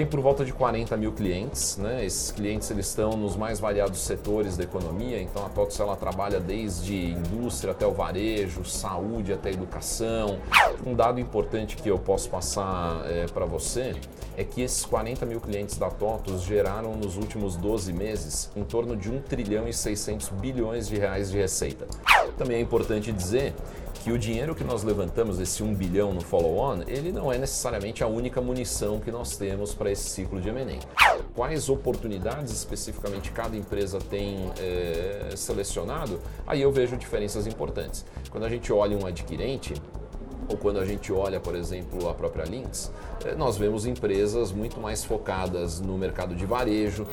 [0.00, 2.06] tem por volta de 40 mil clientes, né?
[2.06, 6.40] Esses clientes eles estão nos mais variados setores da economia, então a TOTS ela trabalha
[6.40, 10.38] desde indústria até o varejo, saúde até educação.
[10.86, 13.94] Um dado importante que eu posso passar é, para você
[14.38, 18.96] é que esses 40 mil clientes da TOTOS geraram nos últimos 12 meses em torno
[18.96, 21.86] de 1 trilhão e 600 bilhões de reais de receita.
[22.38, 23.52] Também é importante dizer
[23.92, 28.02] que o dinheiro que nós levantamos, esse 1 bilhão no follow-on, ele não é necessariamente
[28.02, 30.78] a única munição que nós temos para esse ciclo de M&A.
[31.34, 38.04] Quais oportunidades especificamente cada empresa tem é, selecionado, aí eu vejo diferenças importantes.
[38.30, 39.74] Quando a gente olha um adquirente,
[40.50, 42.90] ou quando a gente olha, por exemplo, a própria Lynx,
[43.24, 47.06] eh, nós vemos empresas muito mais focadas no mercado de varejo,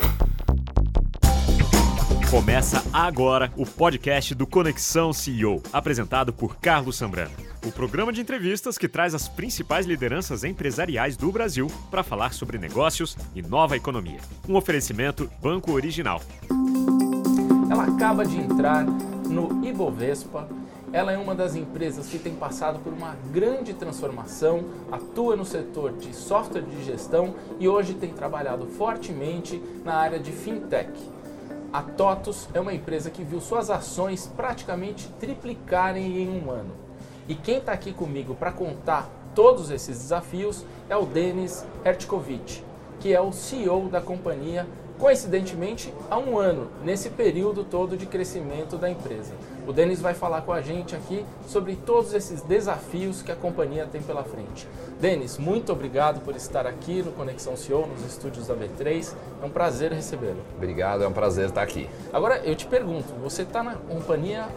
[2.30, 7.32] Começa agora o podcast do Conexão CEO, apresentado por Carlos Sambrano.
[7.66, 12.58] O programa de entrevistas que traz as principais lideranças empresariais do Brasil para falar sobre
[12.58, 14.20] negócios e nova economia.
[14.48, 16.22] Um oferecimento Banco Original.
[17.72, 20.50] Ela acaba de entrar no Ibovespa.
[20.92, 25.94] Ela é uma das empresas que tem passado por uma grande transformação, atua no setor
[25.94, 30.92] de software de gestão e hoje tem trabalhado fortemente na área de fintech.
[31.72, 36.72] A TOTUS é uma empresa que viu suas ações praticamente triplicarem em um ano.
[37.28, 42.64] E quem está aqui comigo para contar todos esses desafios é o Denis Hertkovich,
[43.00, 44.66] que é o CEO da companhia
[44.98, 49.34] coincidentemente, há um ano, nesse período todo de crescimento da empresa.
[49.68, 53.86] O Denis vai falar com a gente aqui sobre todos esses desafios que a companhia
[53.86, 54.66] tem pela frente.
[54.98, 59.14] Denis, muito obrigado por estar aqui no Conexão CEO, nos estúdios da B3.
[59.44, 60.40] É um prazer recebê-lo.
[60.56, 61.90] Obrigado, é um prazer estar aqui.
[62.14, 64.48] Agora, eu te pergunto, você está na companhia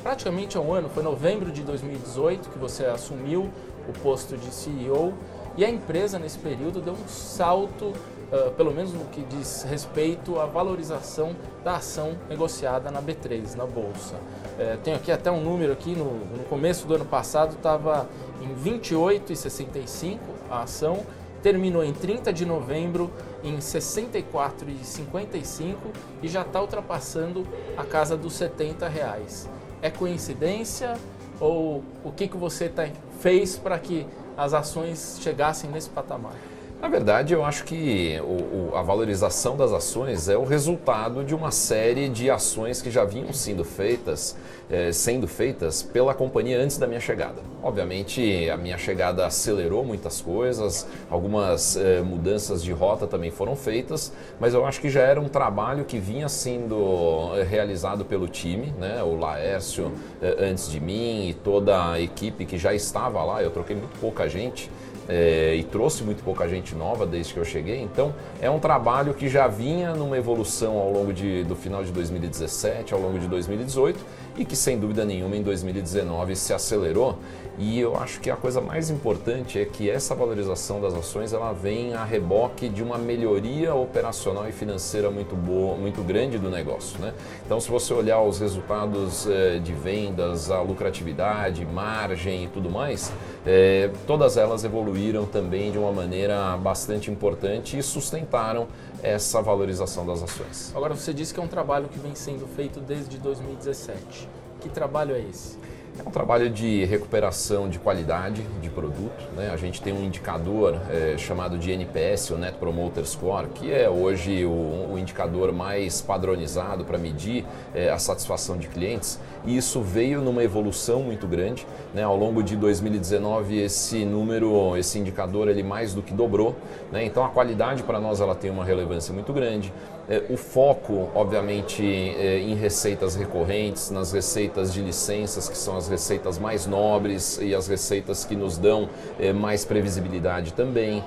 [0.00, 3.50] praticamente há um ano, foi novembro de 2018 que você assumiu
[3.88, 5.12] o posto de CEO
[5.56, 7.92] e a empresa nesse período deu um salto
[8.32, 13.66] uh, pelo menos no que diz respeito à valorização da ação negociada na B3, na
[13.66, 14.16] Bolsa.
[14.16, 18.08] Uh, tenho aqui até um número aqui, no, no começo do ano passado estava
[18.40, 20.18] em 28,65
[20.50, 21.04] a ação,
[21.42, 23.10] terminou em 30 de novembro
[23.42, 25.74] em 64,55
[26.22, 27.44] e já está ultrapassando
[27.76, 29.50] a casa dos 70 reais.
[29.80, 30.94] É coincidência
[31.40, 36.36] ou o que, que você tá, fez para que as ações chegassem nesse patamar?
[36.82, 41.32] Na verdade, eu acho que o, o, a valorização das ações é o resultado de
[41.32, 44.36] uma série de ações que já vinham sendo feitas,
[44.68, 47.40] eh, sendo feitas pela companhia antes da minha chegada.
[47.62, 54.12] Obviamente, a minha chegada acelerou muitas coisas, algumas eh, mudanças de rota também foram feitas,
[54.40, 58.74] mas eu acho que já era um trabalho que vinha sendo eh, realizado pelo time,
[58.76, 59.00] né?
[59.04, 59.92] o Laércio
[60.36, 63.40] antes de mim e toda a equipe que já estava lá.
[63.40, 64.68] Eu troquei muito pouca gente
[65.08, 67.80] é, e trouxe muito pouca gente nova desde que eu cheguei.
[67.80, 71.92] Então, é um trabalho que já vinha numa evolução ao longo de, do final de
[71.92, 73.98] 2017, ao longo de 2018
[74.36, 77.18] e que, sem dúvida nenhuma, em 2019 se acelerou.
[77.58, 81.52] E eu acho que a coisa mais importante é que essa valorização das ações ela
[81.52, 86.98] vem a reboque de uma melhoria operacional e financeira muito boa, muito grande do negócio.
[86.98, 87.12] Né?
[87.44, 93.12] Então, se você olhar os resultados eh, de vendas, a lucratividade, margem e tudo mais,
[93.46, 98.66] eh, todas elas evoluíram também de uma maneira bastante importante e sustentaram
[99.02, 100.72] essa valorização das ações.
[100.74, 104.28] Agora, você disse que é um trabalho que vem sendo feito desde 2017.
[104.60, 105.58] Que trabalho é esse?
[105.98, 109.28] É um trabalho de recuperação de qualidade de produto.
[109.36, 109.50] Né?
[109.52, 113.90] A gente tem um indicador é, chamado de NPS, o Net Promoter Score, que é
[113.90, 117.44] hoje o, o indicador mais padronizado para medir
[117.74, 119.20] é, a satisfação de clientes.
[119.44, 121.66] E isso veio numa evolução muito grande.
[121.92, 122.02] Né?
[122.02, 126.56] Ao longo de 2019, esse número, esse indicador, ele mais do que dobrou.
[126.90, 127.04] Né?
[127.04, 129.70] Então, a qualidade para nós ela tem uma relevância muito grande.
[130.08, 135.88] É, o foco, obviamente, é, em receitas recorrentes, nas receitas de licenças, que são as
[135.88, 138.88] receitas mais nobres e as receitas que nos dão
[139.18, 141.02] é, mais previsibilidade também.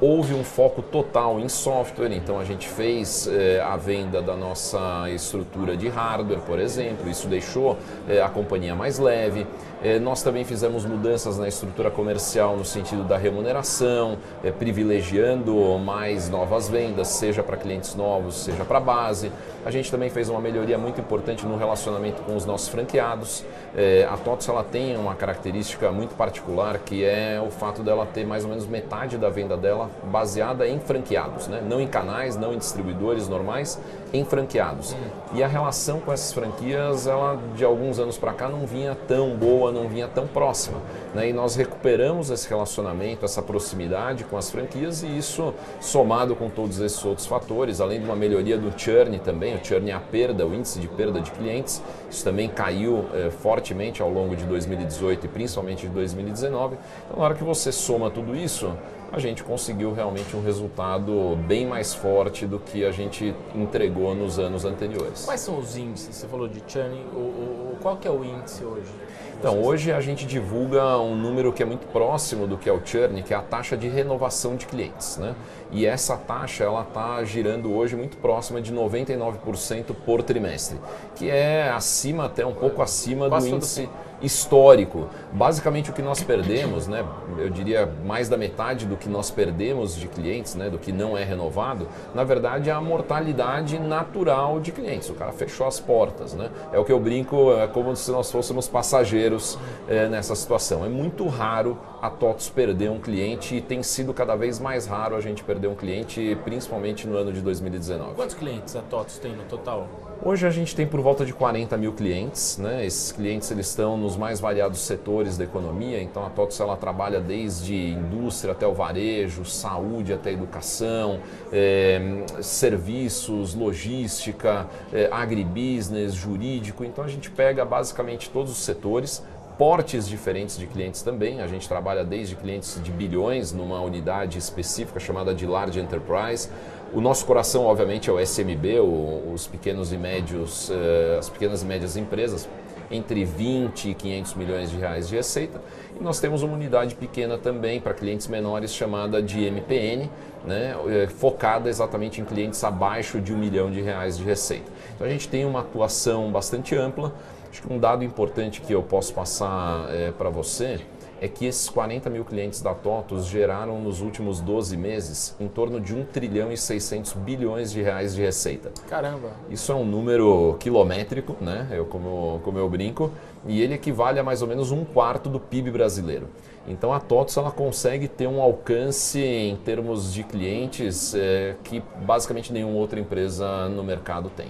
[0.00, 3.28] Houve um foco total em software, então a gente fez
[3.66, 7.76] a venda da nossa estrutura de hardware, por exemplo, isso deixou
[8.24, 9.44] a companhia mais leve.
[9.84, 16.30] É, nós também fizemos mudanças na estrutura comercial no sentido da remuneração, é, privilegiando mais
[16.30, 19.30] novas vendas, seja para clientes novos, seja para base.
[19.62, 23.44] A gente também fez uma melhoria muito importante no relacionamento com os nossos franqueados.
[23.76, 28.26] É, a TOTS ela tem uma característica muito particular que é o fato dela ter
[28.26, 31.62] mais ou menos metade da venda dela baseada em franqueados, né?
[31.62, 33.78] não em canais, não em distribuidores normais,
[34.14, 34.96] em franqueados.
[35.34, 39.36] E a relação com essas franquias, ela de alguns anos para cá não vinha tão
[39.36, 40.78] boa, não vinha tão próxima.
[41.14, 41.28] Né?
[41.28, 46.80] E nós recuperamos esse relacionamento, essa proximidade com as franquias e isso somado com todos
[46.80, 50.46] esses outros fatores, além de uma melhoria do churn também, o churn é a perda,
[50.46, 51.80] o índice de perda de clientes,
[52.10, 56.76] isso também caiu eh, fortemente ao longo de 2018 e principalmente de 2019.
[57.06, 58.72] Então, na hora que você soma tudo isso,
[59.12, 64.40] a gente conseguiu realmente um resultado bem mais forte do que a gente entregou nos
[64.40, 65.24] anos anteriores.
[65.24, 66.16] Quais são os índices?
[66.16, 68.90] Você falou de churn, o, o, qual que é o índice hoje?
[69.38, 72.80] Então, hoje a gente divulga um número que é muito próximo do que é o
[72.84, 75.16] churn, que é a taxa de renovação de clientes.
[75.16, 75.34] Né?
[75.70, 80.78] E essa taxa ela está girando hoje muito próxima de 99% por trimestre,
[81.16, 83.88] que é acima, até um pouco acima do índice
[84.24, 85.08] histórico.
[85.32, 87.04] Basicamente o que nós perdemos, né,
[87.38, 91.16] eu diria mais da metade do que nós perdemos de clientes, né, do que não
[91.16, 95.08] é renovado, na verdade é a mortalidade natural de clientes.
[95.10, 96.34] O cara fechou as portas.
[96.34, 96.50] Né?
[96.72, 100.84] É o que eu brinco, é como se nós fôssemos passageiros é, nessa situação.
[100.84, 105.16] É muito raro a TOTOS perder um cliente e tem sido cada vez mais raro
[105.16, 108.14] a gente perder um cliente, principalmente no ano de 2019.
[108.14, 109.88] Quantos clientes a TOTOS tem no total?
[110.26, 112.56] Hoje a gente tem por volta de 40 mil clientes.
[112.56, 112.86] Né?
[112.86, 116.00] Esses clientes eles estão nos mais variados setores da economia.
[116.00, 121.20] Então a TOTOS ela trabalha desde indústria até o varejo, saúde até educação,
[121.52, 126.86] é, serviços, logística, é, agribusiness, jurídico.
[126.86, 129.22] Então a gente pega basicamente todos os setores
[129.58, 131.40] portes diferentes de clientes também.
[131.40, 136.48] A gente trabalha desde clientes de bilhões numa unidade específica chamada de Large Enterprise.
[136.94, 141.62] O nosso coração, obviamente, é o SMB, o, os pequenos e médios, uh, as pequenas
[141.62, 142.48] e médias empresas,
[142.88, 145.60] entre 20 e 500 milhões de reais de receita.
[145.98, 150.08] E nós temos uma unidade pequena também para clientes menores chamada de MPN,
[150.44, 154.70] né, eh, focada exatamente em clientes abaixo de um milhão de reais de receita.
[154.94, 157.12] Então a gente tem uma atuação bastante ampla,
[157.54, 160.80] Acho que um dado importante que eu posso passar é, para você
[161.24, 165.80] é que esses 40 mil clientes da TOTOS geraram nos últimos 12 meses em torno
[165.80, 168.70] de 1 trilhão e 600 bilhões de reais de receita.
[168.90, 169.30] Caramba!
[169.48, 171.66] Isso é um número quilométrico, né?
[171.70, 173.10] Eu, como, como eu brinco,
[173.46, 176.28] e ele equivale a mais ou menos um quarto do PIB brasileiro.
[176.68, 182.52] Então a TOTOS ela consegue ter um alcance em termos de clientes é, que basicamente
[182.52, 184.48] nenhuma outra empresa no mercado tem.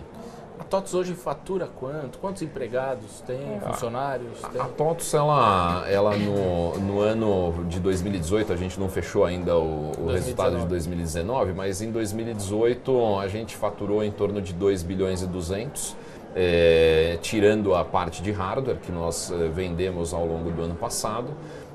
[0.59, 2.19] A TOTOS hoje fatura quanto?
[2.19, 3.61] Quantos empregados tem?
[3.61, 4.45] Funcionários?
[4.45, 4.61] A, tem?
[4.61, 9.93] a TOTOS, ela, ela no, no ano de 2018, a gente não fechou ainda o,
[9.99, 15.23] o resultado de 2019, mas em 2018 a gente faturou em torno de 2 bilhões
[15.23, 15.97] e 200,
[16.37, 21.31] é, tirando a parte de hardware que nós é, vendemos ao longo do ano passado.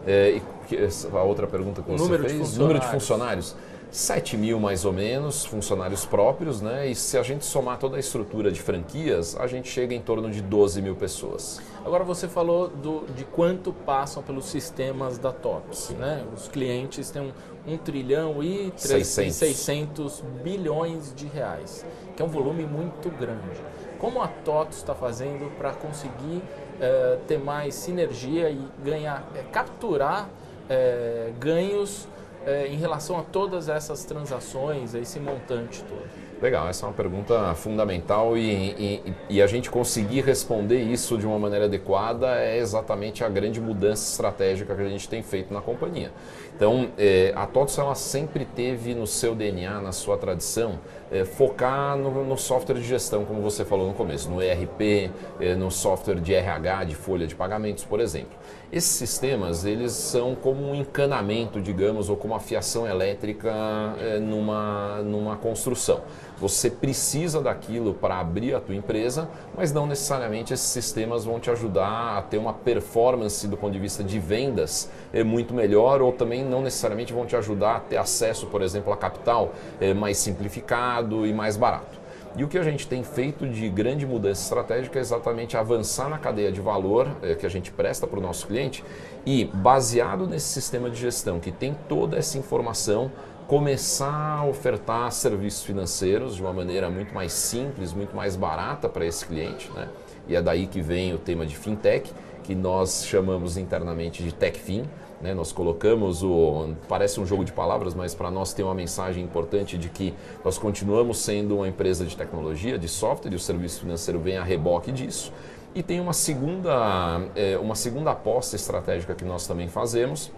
[0.07, 0.39] É,
[0.71, 0.77] e
[1.11, 3.55] a outra pergunta que você número fez, de número de funcionários.
[3.91, 6.87] 7 mil mais ou menos funcionários próprios, né?
[6.87, 10.29] E se a gente somar toda a estrutura de franquias, a gente chega em torno
[10.29, 11.59] de 12 mil pessoas.
[11.83, 16.23] Agora você falou do, de quanto passam pelos sistemas da TOPS, né?
[16.35, 19.35] Os clientes têm um, um trilhão e 600.
[19.35, 21.83] 600 bilhões de reais,
[22.15, 23.59] que é um volume muito grande.
[23.97, 26.41] Como a TOTOS está fazendo para conseguir
[26.79, 30.29] eh, ter mais sinergia e ganhar, eh, capturar
[30.69, 32.07] eh, ganhos
[32.45, 36.29] é, em relação a todas essas transações, a esse montante todo?
[36.41, 41.27] Legal, essa é uma pergunta fundamental e, e, e, a gente conseguir responder isso de
[41.27, 45.59] uma maneira adequada é exatamente a grande mudança estratégica que a gente tem feito na
[45.59, 46.13] companhia.
[46.55, 50.79] Então, é, a TOTS ela sempre teve no seu DNA, na sua tradição,
[51.11, 55.11] é, focar no, no, software de gestão, como você falou no começo, no ERP,
[55.41, 58.37] é, no software de RH, de folha de pagamentos, por exemplo.
[58.71, 63.51] Esses sistemas, eles são como um encanamento, digamos, ou como uma fiação elétrica
[63.99, 66.01] é, numa, numa construção.
[66.37, 71.49] Você precisa daquilo para abrir a tua empresa, mas não necessariamente esses sistemas vão te
[71.49, 76.11] ajudar a ter uma performance do ponto de vista de vendas é muito melhor, ou
[76.11, 80.17] também não necessariamente vão te ajudar a ter acesso, por exemplo, a capital é, mais
[80.19, 81.98] simplificado e mais barato.
[82.35, 86.17] E o que a gente tem feito de grande mudança estratégica é exatamente avançar na
[86.17, 88.83] cadeia de valor é, que a gente presta para o nosso cliente
[89.25, 93.11] e, baseado nesse sistema de gestão que tem toda essa informação,
[93.47, 99.05] começar a ofertar serviços financeiros de uma maneira muito mais simples, muito mais barata para
[99.05, 99.71] esse cliente.
[99.71, 99.89] Né?
[100.27, 104.83] E é daí que vem o tema de fintech, que nós chamamos internamente de TechFin.
[105.21, 105.33] Né?
[105.33, 106.73] Nós colocamos o.
[106.87, 110.57] Parece um jogo de palavras, mas para nós tem uma mensagem importante de que nós
[110.57, 114.91] continuamos sendo uma empresa de tecnologia, de software, e o serviço financeiro vem a reboque
[114.91, 115.33] disso.
[115.75, 120.31] E tem uma segunda, é, uma segunda aposta estratégica que nós também fazemos,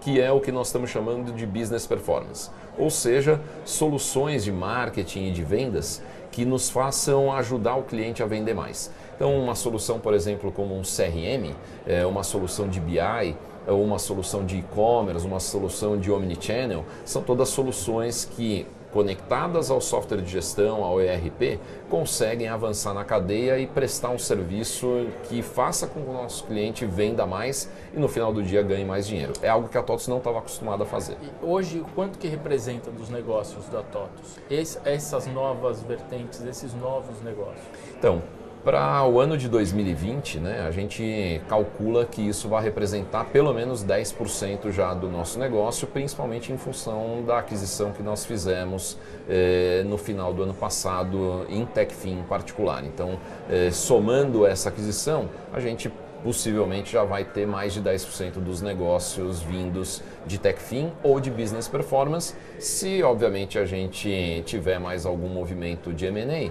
[0.00, 5.26] que é o que nós estamos chamando de business performance, ou seja, soluções de marketing
[5.26, 8.90] e de vendas que nos façam ajudar o cliente a vender mais.
[9.16, 11.54] Então, uma solução, por exemplo, como um CRM,
[11.86, 13.36] é, uma solução de BI,
[13.66, 20.20] uma solução de e-commerce, uma solução de omnichannel, são todas soluções que conectadas ao software
[20.20, 26.02] de gestão, ao ERP, conseguem avançar na cadeia e prestar um serviço que faça com
[26.02, 29.32] que o nosso cliente venda mais e no final do dia ganhe mais dinheiro.
[29.42, 31.16] É algo que a TOTOS não estava acostumada a fazer.
[31.22, 34.38] E hoje, quanto que representa dos negócios da TOTOS?
[34.50, 37.64] Esse, essas novas vertentes, esses novos negócios?
[37.96, 38.22] Então,
[38.64, 43.84] para o ano de 2020, né, a gente calcula que isso vai representar pelo menos
[43.84, 48.98] 10% já do nosso negócio, principalmente em função da aquisição que nós fizemos
[49.28, 52.84] eh, no final do ano passado em Techfin em particular.
[52.84, 55.90] Então, eh, somando essa aquisição, a gente
[56.22, 61.66] possivelmente já vai ter mais de 10% dos negócios vindos de Techfin ou de Business
[61.66, 66.50] Performance, se obviamente a gente tiver mais algum movimento de M&A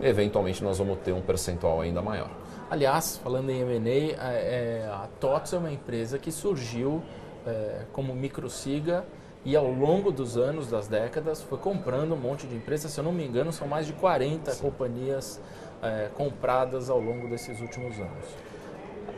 [0.00, 2.30] eventualmente nós vamos ter um percentual ainda maior.
[2.70, 7.02] Aliás, falando em M&A, é, a TOTS é uma empresa que surgiu
[7.46, 9.04] é, como microsiga
[9.44, 12.90] e ao longo dos anos, das décadas, foi comprando um monte de empresas.
[12.90, 14.62] Se eu não me engano, são mais de 40 Sim.
[14.62, 15.38] companhias
[15.82, 18.24] é, compradas ao longo desses últimos anos.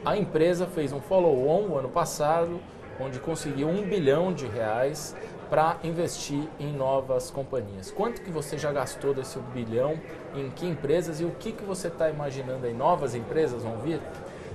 [0.05, 2.61] A empresa fez um follow-on no ano passado,
[3.01, 5.15] onde conseguiu um bilhão de reais
[5.49, 7.91] para investir em novas companhias.
[7.91, 9.95] Quanto que você já gastou desse bilhão,
[10.35, 12.75] em que empresas e o que, que você está imaginando aí?
[12.75, 14.01] Novas empresas vão vir?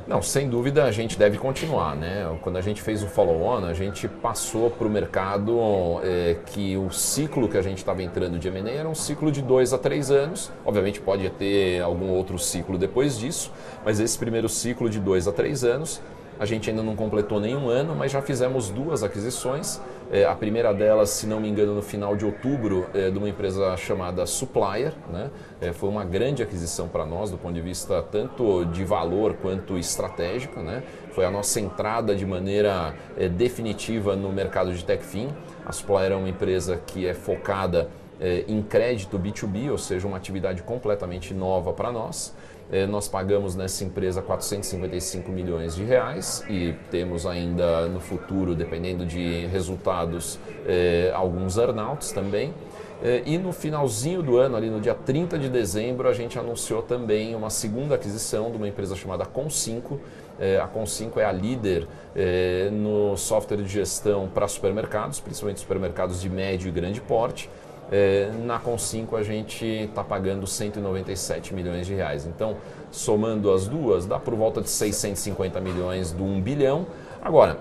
[0.08, 2.38] Não, sem dúvida a gente deve continuar, né?
[2.42, 5.58] Quando a gente fez o follow-on, a gente passou para o mercado
[6.04, 9.42] é, que o ciclo que a gente estava entrando de M&A era um ciclo de
[9.42, 10.52] dois a três anos.
[10.66, 13.52] Obviamente pode ter algum outro ciclo depois disso,
[13.86, 16.02] mas esse primeiro ciclo de dois a três anos
[16.42, 19.80] a gente ainda não completou nenhum ano, mas já fizemos duas aquisições.
[20.14, 23.30] É, a primeira delas, se não me engano, no final de outubro, é, de uma
[23.30, 24.92] empresa chamada Supplier.
[25.10, 25.32] Né?
[25.62, 29.78] É, foi uma grande aquisição para nós, do ponto de vista tanto de valor quanto
[29.78, 30.60] estratégico.
[30.60, 30.84] Né?
[31.12, 35.30] Foi a nossa entrada de maneira é, definitiva no mercado de TechFin.
[35.66, 37.88] A Supplier é uma empresa que é focada
[38.20, 42.36] é, em crédito B2B, ou seja, uma atividade completamente nova para nós.
[42.72, 49.06] É, nós pagamos nessa empresa 455 milhões de reais e temos ainda no futuro, dependendo
[49.06, 52.54] de resultados, é, alguns earnouts também.
[53.04, 56.82] É, e no finalzinho do ano, ali no dia 30 de dezembro, a gente anunciou
[56.82, 60.00] também uma segunda aquisição de uma empresa chamada Com5.
[60.64, 61.88] A Com5 é a líder
[62.72, 67.48] no software de gestão para supermercados, principalmente supermercados de médio e grande porte.
[67.92, 72.26] É, na Com5 a gente está pagando 197 milhões de reais.
[72.26, 72.56] Então,
[72.90, 76.88] somando as duas, dá por volta de 650 milhões do 1 bilhão.
[77.22, 77.58] Agora,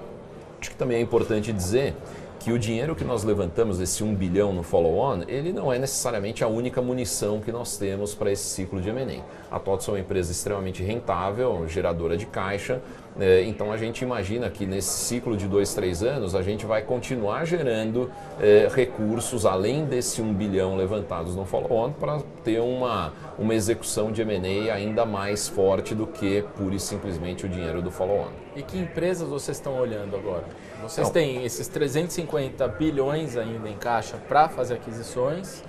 [0.60, 1.96] acho que também é importante dizer
[2.40, 6.42] que o dinheiro que nós levantamos, esse 1 bilhão no follow-on, ele não é necessariamente
[6.42, 9.54] a única munição que nós temos para esse ciclo de M&A.
[9.54, 12.80] A TOTS é uma empresa extremamente rentável, geradora de caixa,
[13.18, 16.80] é, então a gente imagina que nesse ciclo de dois, três anos a gente vai
[16.80, 23.54] continuar gerando é, recursos além desse 1 bilhão levantados no follow-on para ter uma, uma
[23.54, 28.30] execução de M&A ainda mais forte do que pura e simplesmente o dinheiro do follow-on.
[28.56, 30.44] E que empresas vocês estão olhando agora?
[30.82, 35.62] Vocês têm esses 350 bilhões ainda em caixa para fazer aquisições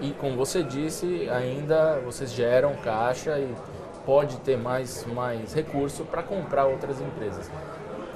[0.00, 3.54] e, como você disse, ainda vocês geram caixa e
[4.04, 7.50] pode ter mais, mais recurso para comprar outras empresas.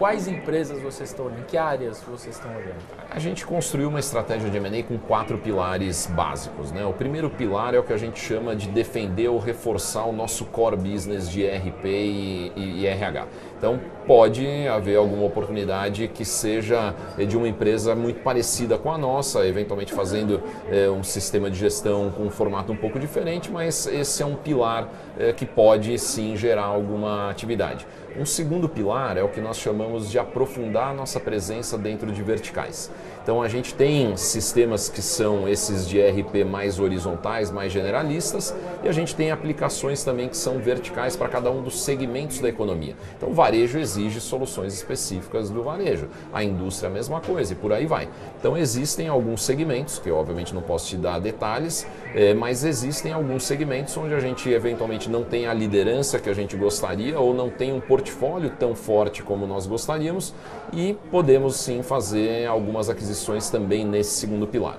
[0.01, 1.45] Quais empresas vocês estão olhando?
[1.45, 2.79] Que áreas vocês estão olhando?
[3.11, 6.73] A gente construiu uma estratégia de M&A com quatro pilares básicos.
[6.73, 6.83] Né?
[6.87, 10.47] O primeiro pilar é o que a gente chama de defender ou reforçar o nosso
[10.47, 13.27] core business de RP e, e, e RH.
[13.61, 18.97] Então, pode haver alguma oportunidade que seja eh, de uma empresa muito parecida com a
[18.97, 23.87] nossa, eventualmente fazendo é, um sistema de gestão com um formato um pouco diferente, mas
[23.87, 24.89] esse é um pilar
[25.19, 27.87] é, que pode sim gerar alguma atividade.
[28.19, 32.23] Um segundo pilar é o que nós chamamos de aprofundar a nossa presença dentro de
[32.23, 32.91] verticais.
[33.23, 38.89] Então a gente tem sistemas que são esses de RP mais horizontais, mais generalistas, e
[38.89, 42.97] a gente tem aplicações também que são verticais para cada um dos segmentos da economia.
[43.17, 47.73] Então o varejo exige soluções específicas do varejo, a indústria a mesma coisa e por
[47.73, 48.09] aí vai.
[48.39, 53.13] Então existem alguns segmentos, que eu obviamente não posso te dar detalhes, é, mas existem
[53.13, 57.35] alguns segmentos onde a gente eventualmente não tem a liderança que a gente gostaria ou
[57.35, 60.35] não tem um portfólio tão forte como nós gostaríamos
[60.73, 64.79] e podemos sim fazer algumas aquisições também nesse segundo pilar.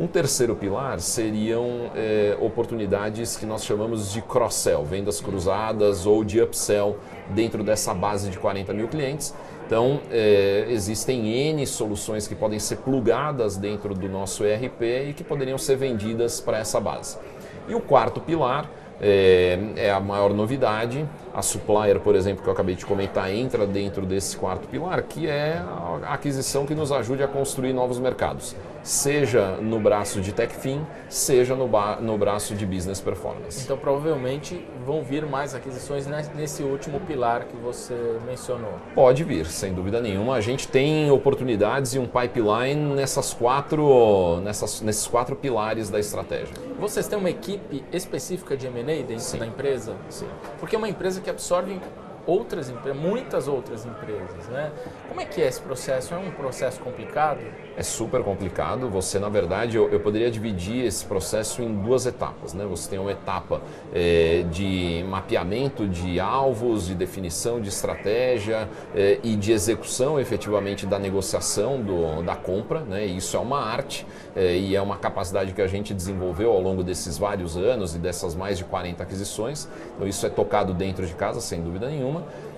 [0.00, 6.40] Um terceiro pilar seriam é, oportunidades que nós chamamos de cross-sell, vendas cruzadas ou de
[6.40, 6.96] upsell
[7.30, 9.34] dentro dessa base de 40 mil clientes.
[9.66, 15.22] Então, é, existem N soluções que podem ser plugadas dentro do nosso ERP e que
[15.22, 17.18] poderiam ser vendidas para essa base.
[17.68, 18.68] E o quarto pilar
[19.00, 21.06] é, é, a maior novidade.
[21.34, 25.26] A Supplier, por exemplo, que eu acabei de comentar, entra dentro desse quarto pilar, que
[25.26, 25.62] é
[26.02, 31.54] a aquisição que nos ajude a construir novos mercados seja no braço de TechFin, seja
[31.54, 31.68] no,
[32.00, 33.62] no braço de Business Performance.
[33.64, 37.94] Então, provavelmente vão vir mais aquisições nesse último pilar que você
[38.26, 38.74] mencionou.
[38.94, 40.34] Pode vir, sem dúvida nenhuma.
[40.34, 46.54] A gente tem oportunidades e um pipeline nessas quatro, nessas, nesses quatro pilares da estratégia.
[46.78, 49.38] Vocês têm uma equipe específica de M&A dentro Sim.
[49.38, 49.94] da empresa?
[50.08, 50.26] Sim.
[50.58, 51.78] Porque é uma empresa que absorve
[52.26, 54.70] outras muitas outras empresas, né?
[55.08, 56.14] Como é que é esse processo?
[56.14, 57.40] É um processo complicado?
[57.76, 58.88] É super complicado.
[58.90, 62.52] Você, na verdade, eu, eu poderia dividir esse processo em duas etapas.
[62.52, 62.66] Né?
[62.66, 63.62] Você tem uma etapa
[63.94, 70.98] é, de mapeamento de alvos, de definição de estratégia é, e de execução efetivamente da
[70.98, 72.80] negociação do, da compra.
[72.80, 73.06] Né?
[73.06, 76.82] Isso é uma arte é, e é uma capacidade que a gente desenvolveu ao longo
[76.82, 79.68] desses vários anos e dessas mais de 40 aquisições.
[79.94, 82.11] Então, isso é tocado dentro de casa, sem dúvida nenhuma.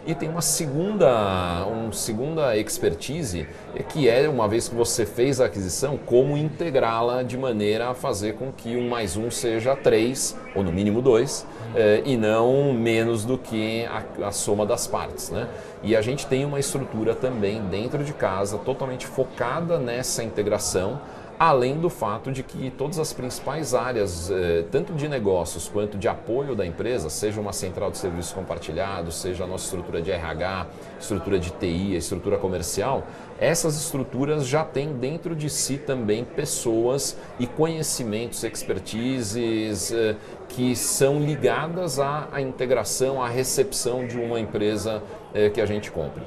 [0.06, 3.48] E tem uma segunda, uma segunda expertise,
[3.88, 8.34] que é, uma vez que você fez a aquisição, como integrá-la de maneira a fazer
[8.34, 13.24] com que um mais um seja três, ou no mínimo dois, eh, e não menos
[13.24, 15.30] do que a, a soma das partes.
[15.30, 15.48] Né?
[15.82, 21.00] E a gente tem uma estrutura também dentro de casa, totalmente focada nessa integração,
[21.38, 26.08] além do fato de que todas as principais áreas, eh, tanto de negócios quanto de
[26.08, 30.66] apoio da empresa, seja uma central de serviços compartilhados, seja a nossa estrutura de RH,
[31.00, 33.04] estrutura de TI, estrutura comercial,
[33.38, 40.16] essas estruturas já têm dentro de si também pessoas e conhecimentos, expertises eh,
[40.48, 45.02] que são ligadas à, integração, à recepção de uma empresa
[45.34, 46.22] eh, que a gente compra.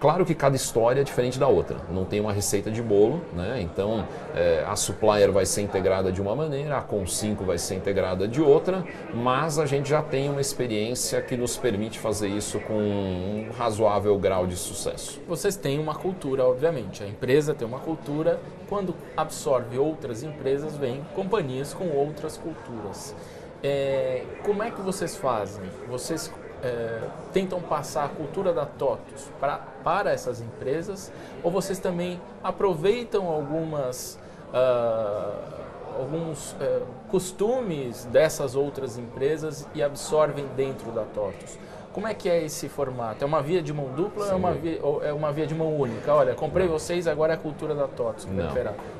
[0.00, 3.60] Claro que cada história é diferente da outra, não tem uma receita de bolo, né?
[3.60, 8.28] então é, a supplier vai ser integrada de uma maneira, a Com5 vai ser integrada
[8.28, 12.74] de outra, mas a gente já tem uma experiência que nos permite fazer isso com
[12.74, 15.20] um razoável grau de sucesso.
[15.26, 21.04] Vocês têm uma cultura, obviamente, a empresa tem uma cultura, quando absorve outras empresas, vem
[21.16, 23.16] companhias com outras culturas.
[23.64, 25.64] É, como é que vocês fazem?
[25.88, 27.00] Vocês é,
[27.32, 34.18] tentam passar a cultura da TOTUS pra, para essas empresas ou vocês também aproveitam algumas
[34.52, 35.58] uh,
[35.98, 41.58] alguns uh, costumes dessas outras empresas e absorvem dentro da TOTUS?
[41.98, 43.24] Como é que é esse formato?
[43.24, 45.76] É uma via de mão dupla ou é uma via, é uma via de mão
[45.76, 46.14] única?
[46.14, 48.24] Olha, comprei vocês, agora é a cultura da TOTUS.
[48.26, 48.54] Não,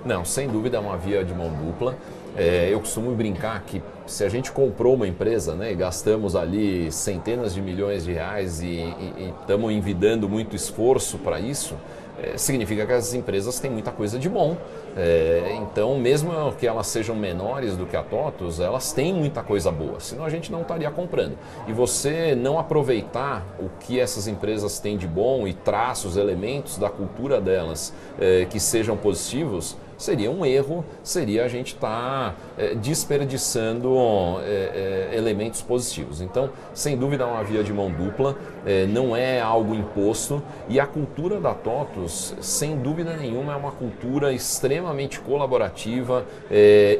[0.05, 1.97] não, sem dúvida é uma via de mão dupla.
[2.37, 6.91] É, eu costumo brincar que se a gente comprou uma empresa né, e gastamos ali
[6.91, 8.93] centenas de milhões de reais e
[9.41, 11.77] estamos envidando muito esforço para isso,
[12.37, 14.57] significa que as empresas têm muita coisa de bom.
[14.97, 19.71] É, então, mesmo que elas sejam menores do que a TOTUS, elas têm muita coisa
[19.71, 21.37] boa, senão a gente não estaria comprando.
[21.67, 26.91] E você não aproveitar o que essas empresas têm de bom e traços, elementos da
[26.91, 32.75] cultura delas é, que sejam positivos, seria um erro, seria a gente estar tá, é,
[32.75, 33.97] desperdiçando
[34.43, 36.21] é, é, elementos positivos.
[36.21, 38.37] Então, sem dúvida, é uma via de mão dupla,
[38.91, 44.33] não é algo imposto e a cultura da TOTUS, sem dúvida nenhuma, é uma cultura
[44.33, 46.25] extremamente colaborativa,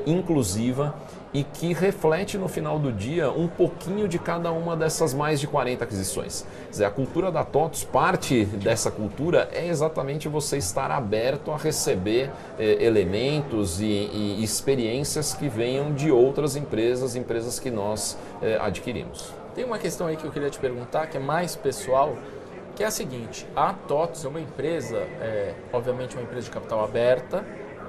[0.07, 0.95] inclusiva
[1.33, 5.47] e que reflete no final do dia um pouquinho de cada uma dessas mais de
[5.47, 6.47] 40 aquisições.
[6.65, 11.57] Quer dizer, a cultura da TOTUS, parte dessa cultura é exatamente você estar aberto a
[11.57, 18.59] receber eh, elementos e, e, experiências que venham de outras empresas, empresas que nós eh,
[18.61, 19.33] adquirimos.
[19.55, 22.17] Tem uma questão aí que eu queria te perguntar, que é mais pessoal,
[22.77, 26.85] que é a seguinte: a TOTUS é uma empresa, é, obviamente uma empresa de capital
[26.85, 27.45] aberta,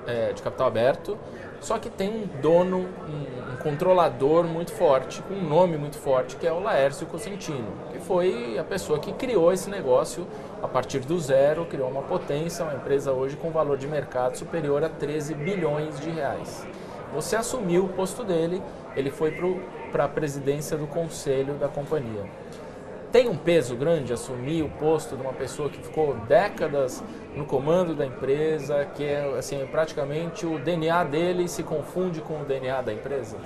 [0.07, 1.17] é, de capital aberto,
[1.61, 6.47] só que tem um dono, um, um, controlador muito forte, um nome muito forte, que
[6.47, 10.25] é o Laércio Cosentino, que foi a pessoa que criou esse negócio
[10.61, 14.83] a partir do zero, criou uma potência, uma empresa hoje com valor de mercado superior
[14.83, 16.65] a 13 bilhões de reais.
[17.13, 18.61] Você assumiu o posto dele,
[18.95, 19.35] ele foi
[19.91, 22.23] para a presidência do conselho da companhia
[23.11, 27.03] tem um peso grande assumir o posto de uma pessoa que ficou décadas
[27.35, 32.45] no comando da empresa, que é assim, praticamente o DNA dele se confunde com o
[32.45, 33.37] DNA da empresa?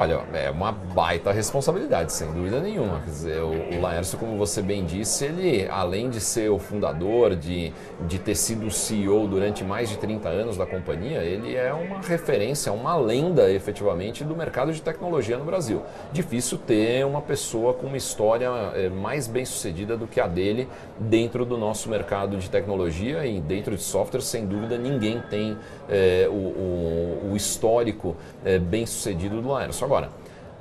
[0.00, 3.00] Olha, é uma baita responsabilidade, sem dúvida nenhuma.
[3.00, 7.72] Quer dizer, o, Laércio, como você bem disse, ele, além de ser o fundador, de,
[8.06, 12.72] de ter sido CEO durante mais de 30 anos da companhia, ele é uma referência,
[12.72, 15.82] uma lenda, efetivamente, do mercado de tecnologia no Brasil.
[16.12, 20.68] Difícil ter uma pessoa com uma história é, mais bem sucedida do que a dele
[20.96, 25.56] dentro do nosso mercado de tecnologia e dentro de software, sem dúvida, ninguém tem
[25.88, 29.87] é, o, o, o, histórico é, bem sucedido do Laércio.
[29.88, 30.10] Agora,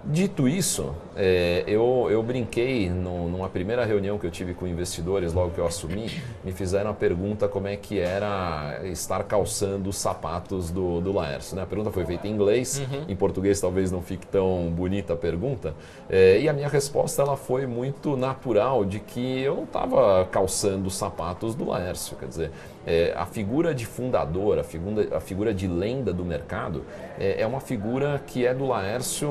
[0.06, 5.34] dito isso, é, eu, eu brinquei no, numa primeira reunião que eu tive com investidores,
[5.34, 6.10] logo que eu assumi,
[6.46, 11.58] me fizeram a pergunta como é que era estar calçando os sapatos do, do Laércio.
[11.58, 11.64] Né?
[11.64, 13.04] A pergunta foi feita em inglês, uhum.
[13.10, 15.76] em português talvez não fique tão bonita a pergunta,
[16.10, 20.88] é, e a minha resposta ela foi muito natural de que eu não estava calçando
[20.88, 22.16] os sapatos do Laércio.
[22.16, 22.52] Quer dizer,
[22.88, 26.86] é, a figura de fundador, a figura, a figura de lenda do mercado,
[27.20, 29.30] é, é uma figura que é do Laércio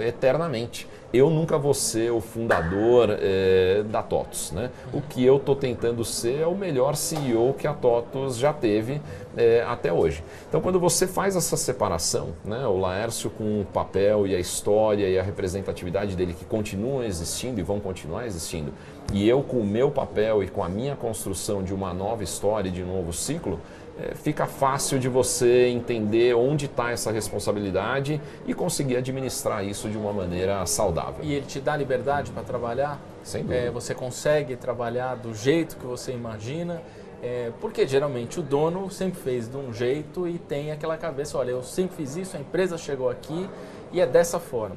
[0.00, 4.52] eternamente eu nunca vou ser o fundador é, da TOTOS.
[4.52, 4.70] Né?
[4.92, 9.00] O que eu estou tentando ser é o melhor CEO que a TOTOS já teve
[9.38, 10.22] é, até hoje.
[10.48, 15.08] Então, quando você faz essa separação, né, o Laércio com o papel e a história
[15.08, 18.72] e a representatividade dele que continuam existindo e vão continuar existindo,
[19.12, 22.70] e eu com o meu papel e com a minha construção de uma nova história,
[22.70, 23.60] de um novo ciclo,
[24.00, 29.96] é, fica fácil de você entender onde está essa responsabilidade e conseguir administrar isso de
[29.96, 31.24] uma maneira saudável.
[31.24, 33.00] E ele te dá liberdade para trabalhar?
[33.24, 33.60] Sem dúvida.
[33.60, 36.80] É, você consegue trabalhar do jeito que você imagina?
[37.22, 41.50] É, porque geralmente o dono sempre fez de um jeito e tem aquela cabeça, olha,
[41.50, 43.48] eu sempre fiz isso, a empresa chegou aqui
[43.92, 44.76] e é dessa forma.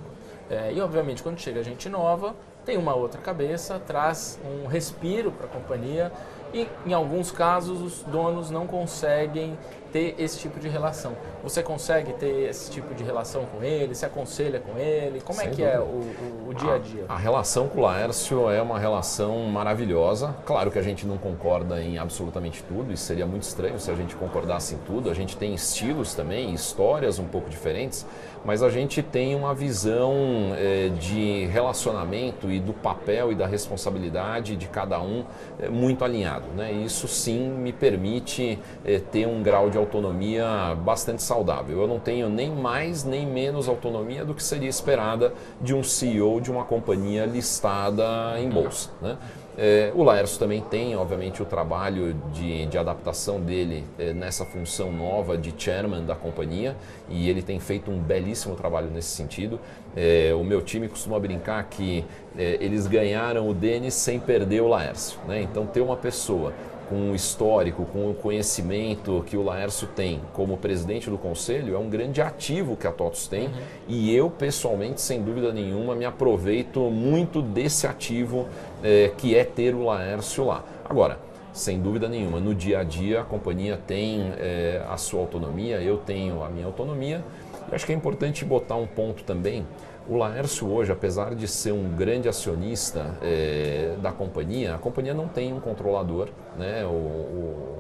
[0.50, 5.46] É, e obviamente quando chega gente nova, tem uma outra cabeça, traz um respiro para
[5.46, 6.12] a companhia
[6.54, 9.58] e em alguns casos os donos não conseguem
[9.92, 11.16] ter esse tipo de relação.
[11.44, 13.94] Você consegue ter esse tipo de relação com ele?
[13.96, 15.22] Se aconselha com ele?
[15.22, 15.86] Como Sem é que é dúvida.
[15.86, 17.06] é o, o, o, dia a dia?
[17.10, 20.36] A, a, relação com o Laércio é uma relação maravilhosa.
[20.46, 23.96] Claro que a gente não concorda em absolutamente tudo, isso seria muito estranho se a
[23.96, 25.10] gente concordasse em tudo.
[25.10, 28.06] A gente tem estilos também, histórias um pouco diferentes,
[28.44, 30.14] mas a gente tem uma visão
[30.58, 35.24] é, de relacionamento e do papel e da responsabilidade de cada um
[35.60, 36.46] é, muito alinhado.
[36.56, 36.72] Né?
[36.72, 41.82] Isso sim me permite é, ter um grau de autonomia bastante saudável.
[41.82, 46.42] Eu não tenho nem mais nem menos autonomia do que seria esperada de um CEO
[46.42, 48.90] de uma companhia listada em bolsa.
[49.02, 49.18] Né?
[49.64, 54.92] É, o Laércio também tem, obviamente, o trabalho de, de adaptação dele é, nessa função
[54.92, 56.76] nova de chairman da companhia
[57.08, 59.60] e ele tem feito um belíssimo trabalho nesse sentido.
[59.96, 62.04] É, o meu time costuma brincar que
[62.36, 65.20] é, eles ganharam o Denis sem perder o Laércio.
[65.28, 65.44] Né?
[65.44, 66.54] Então, ter uma pessoa
[66.92, 71.80] com o histórico, com o conhecimento que o Laércio tem como presidente do conselho, é
[71.80, 73.54] um grande ativo que a TOTOS tem uhum.
[73.88, 78.46] e eu, pessoalmente, sem dúvida nenhuma, me aproveito muito desse ativo
[78.84, 80.66] é, que é ter o Laércio lá.
[80.84, 81.18] Agora,
[81.54, 85.96] sem dúvida nenhuma, no dia a dia a companhia tem é, a sua autonomia, eu
[85.96, 87.24] tenho a minha autonomia.
[87.72, 89.66] E acho que é importante botar um ponto também
[90.08, 95.28] o Laércio hoje, apesar de ser um grande acionista é, da companhia, a companhia não
[95.28, 96.30] tem um controlador.
[96.58, 96.84] Né?
[96.86, 97.78] O, o,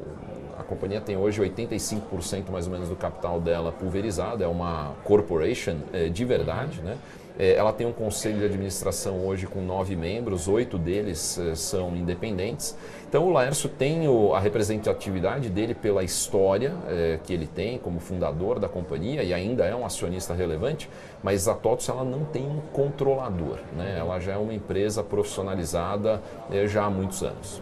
[0.58, 5.78] a companhia tem hoje 85% mais ou menos do capital dela pulverizado, é uma corporation
[5.92, 6.82] é, de verdade.
[6.82, 6.98] Né?
[7.40, 12.78] É, ela tem um conselho de administração hoje com nove membros, oito deles são independentes.
[13.12, 18.00] Então o Laércio tem o, a representatividade dele pela história é, que ele tem como
[18.00, 20.90] fundador da companhia e ainda é um acionista relevante,
[21.22, 23.98] mas a TOTOS ela não tem um controlador, né?
[24.00, 27.62] ela já é uma empresa profissionalizada é, já há muitos anos.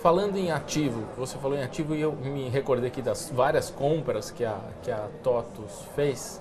[0.00, 4.30] Falando em ativo, você falou em ativo e eu me recordei aqui das várias compras
[4.30, 6.40] que a, que a TOTOS fez.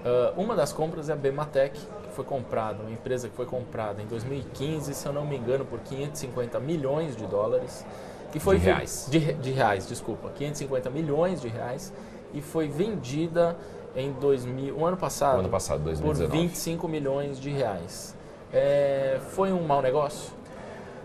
[0.00, 1.78] Uh, uma das compras é a Bematec,
[2.10, 5.64] que foi comprada, uma empresa que foi comprada em 2015, se eu não me engano,
[5.64, 7.86] por 550 milhões de dólares.
[8.34, 9.08] E foi de reais.
[9.10, 10.30] De, de reais, desculpa.
[10.30, 11.92] 550 milhões de reais.
[12.34, 13.56] E foi vendida
[13.96, 16.30] em 2000, o ano passado, o ano passado 2019.
[16.30, 18.14] por 25 milhões de reais.
[18.52, 20.32] É, foi um mau negócio?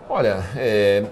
[0.07, 1.03] Olha, é,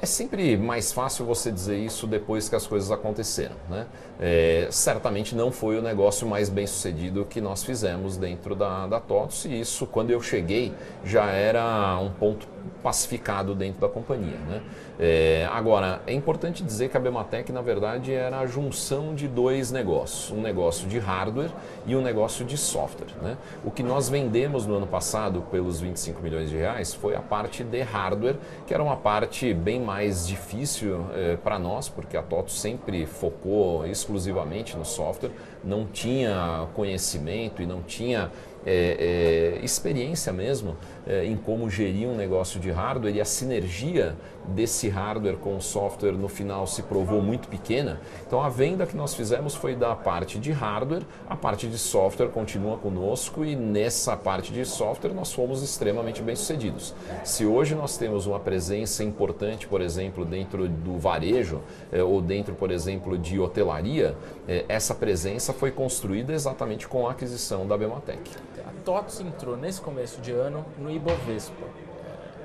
[0.00, 3.56] é sempre mais fácil você dizer isso depois que as coisas aconteceram.
[3.68, 3.86] Né?
[4.20, 9.00] É, certamente não foi o negócio mais bem sucedido que nós fizemos dentro da, da
[9.00, 10.72] TOTS e isso, quando eu cheguei,
[11.04, 12.46] já era um ponto
[12.82, 14.38] pacificado dentro da companhia.
[14.48, 14.62] Né?
[14.98, 19.70] É, agora, é importante dizer que a Bematec, na verdade, era a junção de dois
[19.70, 21.50] negócios: um negócio de hardware
[21.86, 23.08] e um negócio de software.
[23.22, 23.36] Né?
[23.64, 27.62] O que nós vendemos no ano passado pelos 25 milhões de reais foi a parte
[27.62, 32.50] de hardware, que era uma parte bem mais difícil é, para nós, porque a TOTO
[32.50, 35.30] sempre focou exclusivamente no software,
[35.64, 38.30] não tinha conhecimento e não tinha
[38.66, 40.76] é, é, experiência mesmo
[41.08, 44.14] é, em como gerir um negócio de hardware e a sinergia
[44.48, 48.00] desse hardware com o software no final se provou muito pequena.
[48.26, 52.28] Então a venda que nós fizemos foi da parte de hardware, a parte de software
[52.28, 56.94] continua conosco e nessa parte de software nós fomos extremamente bem sucedidos.
[57.24, 62.54] Se hoje nós temos uma presença importante, por exemplo, dentro do varejo eh, ou dentro,
[62.54, 64.16] por exemplo, de hotelaria,
[64.46, 68.30] eh, essa presença foi construída exatamente com a aquisição da Bematec.
[68.66, 71.66] A TOTS entrou nesse começo de ano no Ibovespa.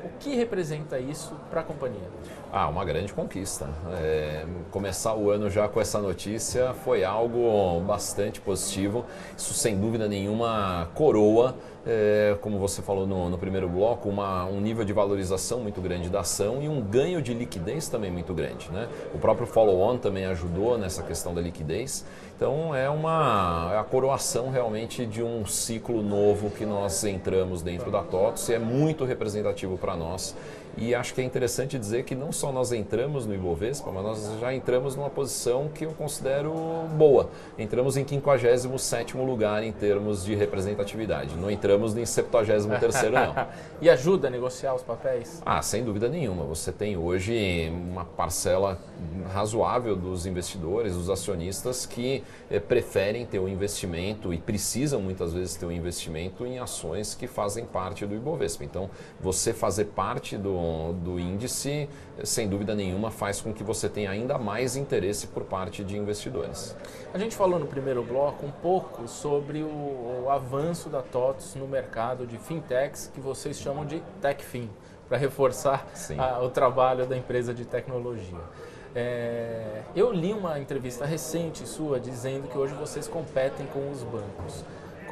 [0.03, 2.07] O que representa isso para a companhia?
[2.51, 3.69] Ah, uma grande conquista.
[3.93, 9.05] É, começar o ano já com essa notícia foi algo bastante positivo.
[9.37, 14.59] Isso, sem dúvida nenhuma, coroa é, como você falou no, no primeiro bloco, uma, um
[14.61, 18.71] nível de valorização muito grande da ação e um ganho de liquidez também muito grande.
[18.71, 18.87] Né?
[19.13, 22.05] O próprio follow-on também ajudou nessa questão da liquidez.
[22.35, 27.91] Então é uma é a coroação realmente de um ciclo novo que nós entramos dentro
[27.91, 30.35] da TOTS e é muito representativo para nós
[30.75, 34.39] e acho que é interessante dizer que não só nós entramos no Ibovespa, mas nós
[34.39, 36.53] já entramos numa posição que eu considero
[36.97, 37.29] boa.
[37.57, 41.35] Entramos em 57 lugar em termos de representatividade.
[41.35, 43.47] Não entramos em 73 não.
[43.81, 45.41] e ajuda a negociar os papéis?
[45.45, 46.43] Ah, sem dúvida nenhuma.
[46.45, 48.79] Você tem hoje uma parcela
[49.31, 55.33] razoável dos investidores, dos acionistas que eh, preferem ter o um investimento e precisam muitas
[55.33, 58.63] vezes ter o um investimento em ações que fazem parte do Ibovespa.
[58.63, 60.62] Então, você fazer parte do
[60.93, 61.89] do, índice,
[62.23, 66.75] sem dúvida nenhuma, faz com que você tenha ainda mais interesse por parte de investidores.
[67.13, 71.67] A gente falou no primeiro bloco um pouco sobre o, o avanço da TOTS no
[71.67, 74.69] mercado de fintechs, que vocês chamam de TechFin,
[75.07, 75.85] para reforçar
[76.17, 78.39] a, o trabalho da empresa de tecnologia.
[78.95, 84.63] É, eu li uma entrevista recente sua dizendo que hoje vocês competem com os bancos.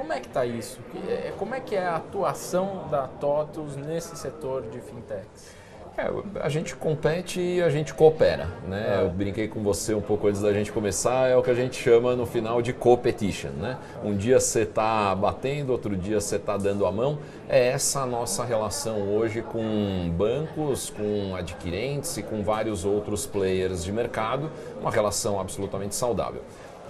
[0.02, 0.80] Como é que está isso?
[1.08, 5.56] É, como é que é a atuação da TOTUS nesse setor de fintechs?
[5.96, 6.10] É,
[6.40, 8.48] a gente compete e a gente coopera.
[8.68, 8.98] Né?
[8.98, 9.06] É.
[9.06, 11.80] Eu brinquei com você um pouco antes da gente começar, é o que a gente
[11.80, 13.52] chama no final de competition.
[13.52, 13.78] Né?
[14.04, 17.20] Um dia você está batendo, outro dia você está dando a mão.
[17.48, 23.84] É essa a nossa relação hoje com bancos, com adquirentes e com vários outros players
[23.84, 24.50] de mercado,
[24.82, 26.42] uma relação absolutamente saudável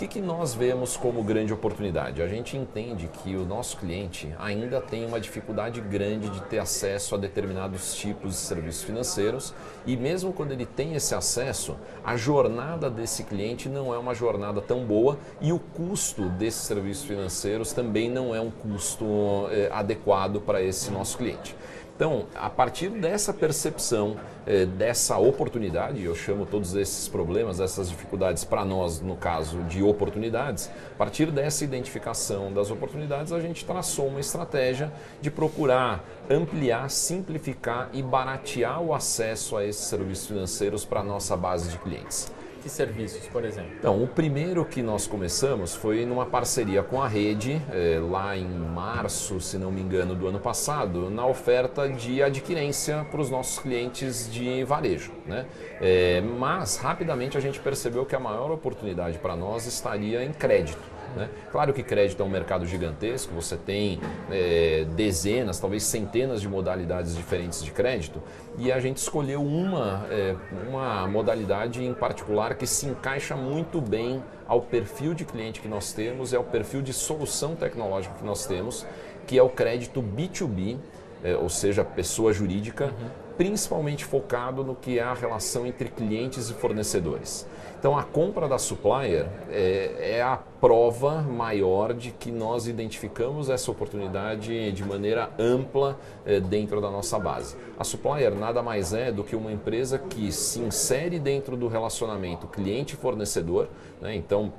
[0.02, 2.24] que, que nós vemos como grande oportunidade?
[2.24, 7.14] A gente entende que o nosso cliente ainda tem uma dificuldade grande de ter acesso
[7.14, 9.54] a determinados tipos de serviços financeiros
[9.86, 14.60] e mesmo quando ele tem esse acesso, a jornada desse cliente não é uma jornada
[14.60, 19.06] tão boa e o custo desses serviços financeiros também não é um custo
[19.52, 21.56] eh, adequado para esse nosso cliente.
[22.02, 28.44] Então, a partir dessa percepção, eh, dessa oportunidade, eu chamo todos esses problemas, essas dificuldades
[28.44, 34.08] para nós, no caso de oportunidades, a partir dessa identificação das oportunidades, a gente traçou
[34.08, 41.02] uma estratégia de procurar ampliar, simplificar e baratear o acesso a esses serviços financeiros para
[41.02, 42.32] a nossa base de clientes.
[42.62, 43.71] Que serviços, por exemplo?
[43.80, 48.47] Então, o primeiro que nós começamos foi numa parceria com a rede, é, lá em
[48.47, 53.58] março, se não me engano, do ano passado, na oferta de adquirência para os nossos
[53.58, 55.12] clientes de varejo.
[55.26, 55.47] Né?
[55.82, 61.01] É, mas, rapidamente, a gente percebeu que a maior oportunidade para nós estaria em crédito.
[61.15, 61.30] Né?
[61.52, 67.15] Claro que crédito é um mercado gigantesco, você tem é, dezenas, talvez centenas de modalidades
[67.15, 68.21] diferentes de crédito,
[68.58, 70.36] e a gente escolheu uma, é,
[70.67, 75.93] uma modalidade em particular que se encaixa muito bem ao perfil de cliente que nós
[75.93, 78.86] temos e ao perfil de solução tecnológica que nós temos,
[79.28, 80.78] que é o crédito B2B,
[81.24, 83.10] é, ou seja, pessoa jurídica, uhum.
[83.38, 87.47] principalmente focado no que é a relação entre clientes e fornecedores.
[87.82, 93.72] Então a compra da supplier é, é, a prova maior de que nós identificamos essa
[93.72, 97.58] oportunidade de maneira ampla é, dentro da nossa base.
[97.80, 102.46] A supplier nada mais é do que uma empresa que se insere dentro do relacionamento
[102.46, 103.67] cliente-fornecedor.
[104.00, 104.15] Né?
[104.15, 104.54] Então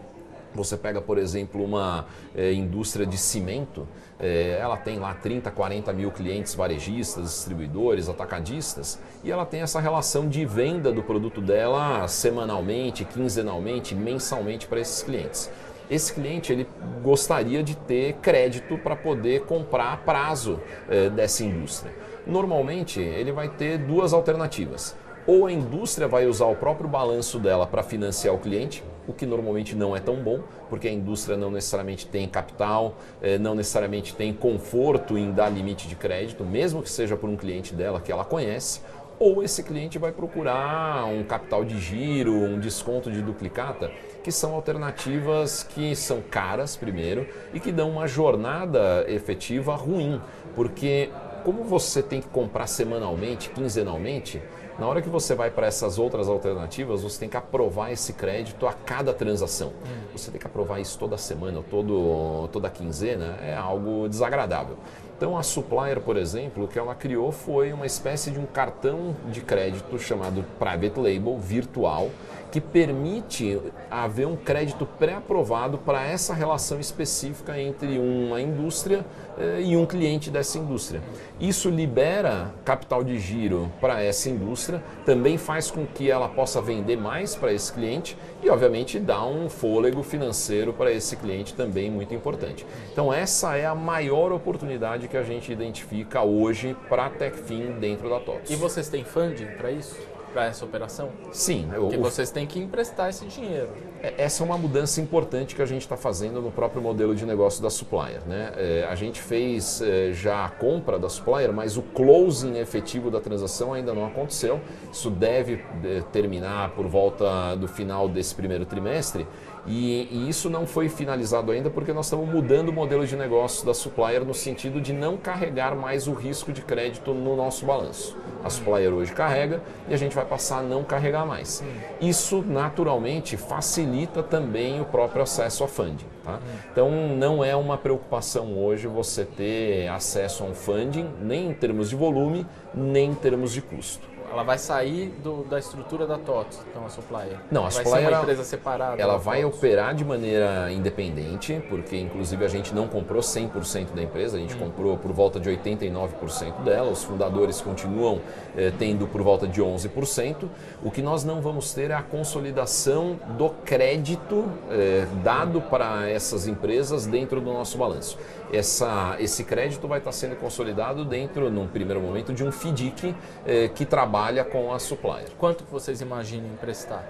[0.53, 3.87] você pega, por exemplo, uma é, indústria de cimento,
[4.23, 9.81] é, ela tem lá 30, 40 mil clientes varejistas, distribuidores, atacadistas, e ela tem essa
[9.81, 15.51] relação de venda do produto dela semanalmente, quinzenalmente, mensalmente para esses clientes.
[15.91, 16.67] Esse cliente ele
[17.03, 21.93] gostaria de ter crédito para poder comprar a prazo é, dessa indústria.
[22.25, 27.67] Normalmente ele vai ter duas alternativas ou a indústria vai usar o próprio balanço dela
[27.67, 31.51] para financiar o cliente, o que normalmente não é tão bom, porque a indústria não
[31.51, 36.91] necessariamente tem capital, eh, não necessariamente tem conforto em dar limite de crédito, mesmo que
[36.91, 38.81] seja por um cliente dela que ela conhece,
[39.19, 43.91] ou esse cliente vai procurar um capital de giro, um desconto de duplicata.
[44.23, 50.21] que são alternativas que são caras, primeiro, e que dão uma jornada efetiva ruim,
[50.55, 51.11] porque
[51.45, 54.41] como você tem que comprar semanalmente, quinzenalmente,
[54.79, 58.67] na hora que você vai para essas outras alternativas, você tem que aprovar esse crédito
[58.67, 59.69] a cada transação.
[59.69, 60.17] Hum.
[60.17, 64.77] Você tem que aprovar isso toda semana, todo, toda quinzena, é algo desagradável.
[65.17, 69.15] Então a Supplier, por exemplo, o que ela criou foi uma espécie de um cartão
[69.31, 72.11] de crédito chamado Private Label virtual,
[72.53, 73.59] que permite
[73.91, 79.07] haver um crédito pré-aprovado para essa relação específica entre uma indústria
[79.39, 81.01] eh, e um cliente dessa indústria.
[81.41, 86.97] Isso libera capital de giro para essa indústria, também faz com que ela possa vender
[86.99, 92.15] mais para esse cliente e, obviamente, dá um fôlego financeiro para esse cliente também muito
[92.15, 92.67] importante.
[92.93, 98.11] Então, essa é a maior oportunidade que a gente identifica hoje para a TechFin dentro
[98.11, 98.51] da TOTS.
[98.51, 99.97] E vocês têm funding para isso?
[100.33, 101.11] Para essa operação?
[101.31, 101.69] Sim.
[101.73, 103.69] Porque o, vocês têm que emprestar esse dinheiro.
[104.03, 107.25] É, essa é uma mudança importante que a gente está fazendo no próprio modelo de
[107.25, 108.21] negócio da Supplier.
[108.27, 108.53] Né?
[108.57, 113.21] É, a gente fez é, já a compra da Supplier, mas o closing efetivo da
[113.21, 114.61] transação ainda não aconteceu.
[114.91, 119.27] Isso deve é, terminar por volta do final desse primeiro trimestre.
[119.67, 123.65] E, e, isso não foi finalizado ainda porque nós estamos mudando o modelo de negócio
[123.65, 128.17] da supplier no sentido de não carregar mais o risco de crédito no nosso balanço.
[128.43, 131.63] A supplier hoje carrega e a gente vai passar a não carregar mais.
[132.01, 136.07] Isso naturalmente facilita também o próprio acesso a funding.
[136.25, 136.41] Tá?
[136.71, 141.89] Então não é uma preocupação hoje você ter acesso a um funding, nem em termos
[141.91, 144.12] de volume, nem em termos de custo.
[144.33, 147.37] Ela vai sair do, da estrutura da TOTS, então a Supplier?
[147.51, 148.05] Não, a Supplier...
[148.05, 149.01] Vai uma empresa separada?
[149.01, 149.59] Ela vai TOTS.
[149.59, 154.55] operar de maneira independente, porque inclusive a gente não comprou 100% da empresa, a gente
[154.55, 154.61] hum.
[154.61, 158.23] comprou por volta de 89% dela, os fundadores continuam
[158.57, 160.49] eh, tendo por volta de 11%.
[160.83, 166.47] O que nós não vamos ter é a consolidação do crédito eh, dado para essas
[166.47, 168.17] empresas dentro do nosso balanço
[168.53, 173.15] essa, esse crédito vai estar sendo consolidado dentro, num primeiro momento, de um FDIC
[173.47, 175.29] eh, que trabalha com a supplier.
[175.39, 177.05] Quanto vocês imaginam emprestar?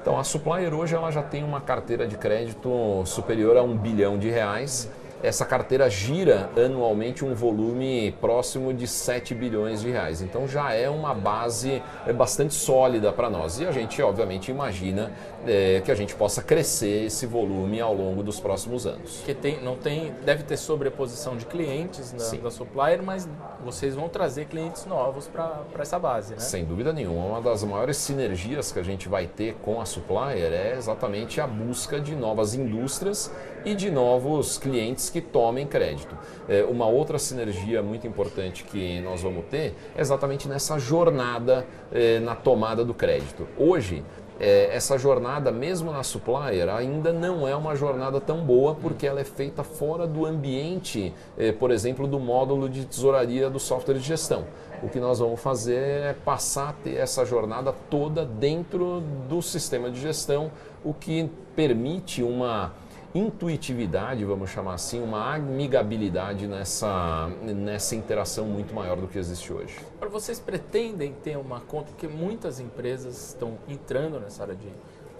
[0.00, 4.18] Então, a supplier hoje ela já tem uma carteira de crédito superior a um bilhão
[4.18, 4.88] de reais
[5.22, 10.22] essa carteira gira anualmente um volume próximo de 7 bilhões de reais.
[10.22, 13.58] Então já é uma base é, bastante sólida para nós.
[13.60, 15.12] E a gente, obviamente, imagina
[15.46, 19.22] é, que a gente possa crescer esse volume ao longo dos próximos anos.
[19.24, 23.28] Que tem, não tem, deve ter sobreposição de clientes na, da supplier, mas
[23.64, 26.40] vocês vão trazer clientes novos para essa base, né?
[26.40, 27.24] Sem dúvida nenhuma.
[27.26, 31.46] Uma das maiores sinergias que a gente vai ter com a supplier é exatamente a
[31.46, 33.30] busca de novas indústrias
[33.64, 36.16] e de novos clientes que tomem crédito.
[36.48, 42.18] É, uma outra sinergia muito importante que nós vamos ter é exatamente nessa jornada é,
[42.20, 43.46] na tomada do crédito.
[43.58, 44.04] Hoje,
[44.40, 49.20] é, essa jornada, mesmo na supplier, ainda não é uma jornada tão boa porque ela
[49.20, 54.00] é feita fora do ambiente, é, por exemplo, do módulo de tesouraria do software de
[54.00, 54.44] gestão.
[54.80, 59.90] O que nós vamos fazer é passar a ter essa jornada toda dentro do sistema
[59.90, 60.52] de gestão,
[60.84, 62.72] o que permite uma
[63.14, 69.76] intuitividade, vamos chamar assim, uma amigabilidade nessa, nessa interação muito maior do que existe hoje.
[69.96, 74.68] Agora, vocês pretendem ter uma conta, porque muitas empresas estão entrando nessa área de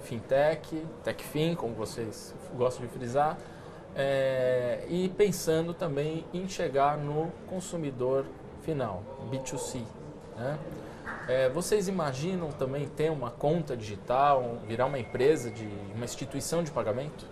[0.02, 3.38] fintech, techfin, como vocês gostam de frisar,
[3.96, 8.26] é, e pensando também em chegar no consumidor
[8.62, 9.80] final, B2C.
[10.36, 10.58] Né?
[11.26, 16.70] É, vocês imaginam também ter uma conta digital, virar uma empresa, de uma instituição de
[16.70, 17.26] pagamento?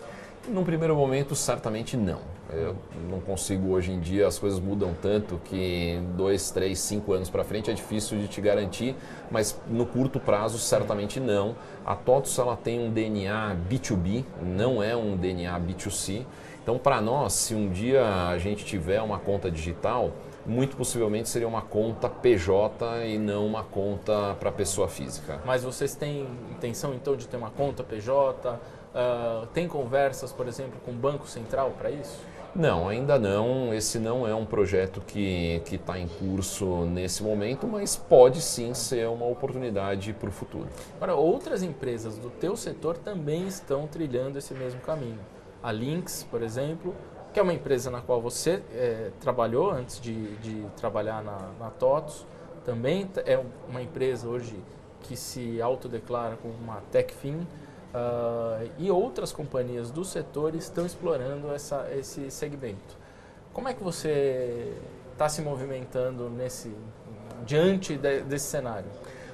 [0.48, 2.20] Num primeiro momento, certamente não.
[2.52, 2.76] Eu
[3.10, 7.42] não consigo hoje em dia, as coisas mudam tanto que dois, três, cinco anos para
[7.42, 8.94] frente é difícil de te garantir,
[9.28, 11.56] mas no curto prazo, certamente não.
[11.84, 16.24] A TOTUS ela tem um DNA B2B, não é um DNA B2C.
[16.62, 20.12] Então, para nós, se um dia a gente tiver uma conta digital,
[20.46, 25.40] muito possivelmente seria uma conta PJ e não uma conta para pessoa física.
[25.44, 28.58] Mas vocês têm intenção então de ter uma conta PJ?
[28.94, 32.18] Uh, tem conversas, por exemplo, com o Banco Central para isso?
[32.54, 33.74] Não, ainda não.
[33.74, 39.06] Esse não é um projeto que está em curso nesse momento, mas pode sim ser
[39.08, 40.66] uma oportunidade para o futuro.
[40.96, 45.20] Agora, outras empresas do teu setor também estão trilhando esse mesmo caminho.
[45.62, 46.94] A Lynx, por exemplo,
[47.34, 51.68] que é uma empresa na qual você é, trabalhou antes de, de trabalhar na, na
[51.68, 52.26] TOTOS,
[52.64, 54.58] também é uma empresa hoje
[55.02, 57.46] que se autodeclara como uma TechFin,
[57.96, 62.94] Uh, e outras companhias do setor estão explorando essa, esse segmento.
[63.54, 64.74] Como é que você
[65.12, 66.76] está se movimentando nesse
[67.46, 68.90] diante de, desse cenário?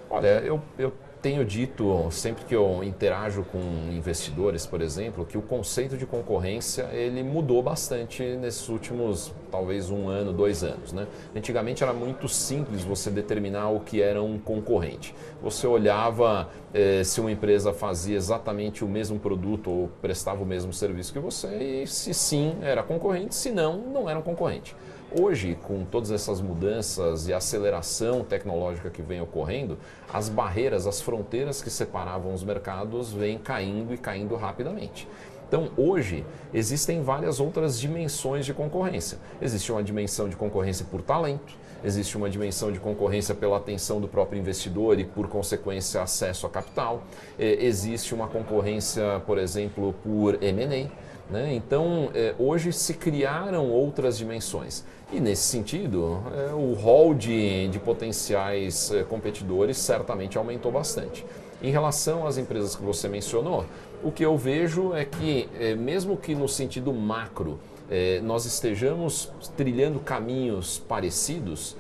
[0.09, 0.93] Olha, eu, eu
[1.23, 3.61] tenho dito, sempre que eu interajo com
[3.93, 10.09] investidores, por exemplo, que o conceito de concorrência ele mudou bastante nesses últimos, talvez um
[10.09, 10.93] ano, dois anos.
[10.93, 11.07] Né?
[11.35, 15.15] Antigamente era muito simples você determinar o que era um concorrente.
[15.41, 20.73] Você olhava eh, se uma empresa fazia exatamente o mesmo produto ou prestava o mesmo
[20.73, 24.75] serviço que você e se sim era concorrente, se não, não era um concorrente.
[25.15, 29.77] Hoje, com todas essas mudanças e aceleração tecnológica que vem ocorrendo,
[30.11, 35.07] as barreiras, as fronteiras que separavam os mercados vêm caindo e caindo rapidamente.
[35.47, 39.19] Então, hoje, existem várias outras dimensões de concorrência.
[39.39, 44.09] Existe uma dimensão de concorrência por talento, existe uma dimensão de concorrência pela atenção do
[44.09, 47.03] próprio investidor e, por consequência, acesso a capital.
[47.39, 51.12] É, existe uma concorrência, por exemplo, por M&A.
[51.33, 51.55] Né?
[51.55, 54.85] Então, é, hoje se criaram outras dimensões.
[55.11, 61.25] E nesse sentido, é, o rol de, de potenciais é, competidores certamente aumentou bastante.
[61.63, 63.65] Em relação às empresas que você mencionou,
[64.05, 67.59] o que eu vejo é que, é, mesmo que no sentido macro,
[67.91, 71.77] é, nós estejamos trilhando caminhos parecidos,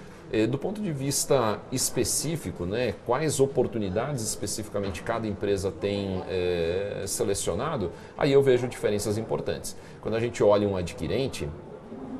[0.47, 8.33] do ponto de vista específico, né, quais oportunidades especificamente cada empresa tem é, selecionado, aí
[8.33, 9.76] eu vejo diferenças importantes.
[10.01, 11.47] Quando a gente olha um adquirente,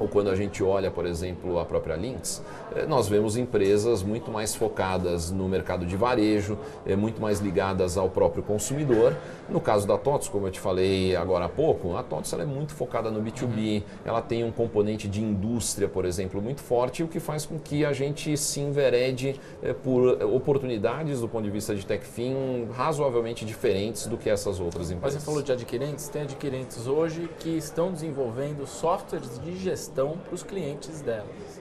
[0.03, 2.43] ou quando a gente olha, por exemplo, a própria Lynx,
[2.75, 7.97] eh, nós vemos empresas muito mais focadas no mercado de varejo, eh, muito mais ligadas
[7.97, 9.17] ao próprio consumidor.
[9.49, 12.75] No caso da TOTS, como eu te falei agora há pouco, a TOTS é muito
[12.75, 13.83] focada no B2B, uhum.
[14.05, 17.85] ela tem um componente de indústria, por exemplo, muito forte, o que faz com que
[17.85, 24.07] a gente se enverede eh, por oportunidades do ponto de vista de TechFin razoavelmente diferentes
[24.07, 25.15] do que essas outras empresas.
[25.15, 30.35] Mas você falou de adquirentes, tem adquirentes hoje que estão desenvolvendo softwares de gestão para
[30.35, 31.61] os clientes delas.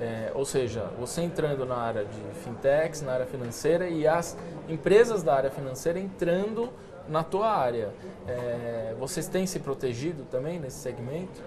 [0.00, 4.36] É, ou seja, você entrando na área de fintechs, na área financeira e as
[4.68, 6.72] empresas da área financeira entrando
[7.08, 7.90] na tua área.
[8.26, 11.40] É, vocês têm se protegido também nesse segmento?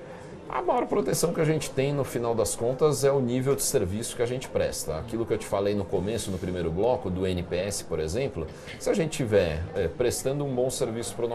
[0.47, 3.63] A maior proteção que a gente tem no final das contas é o nível de
[3.63, 4.97] serviço que a gente presta.
[4.97, 8.45] Aquilo que eu te falei no começo, no primeiro bloco, do NPS, por exemplo,
[8.79, 11.29] se a gente estiver é, prestando um bom serviço para o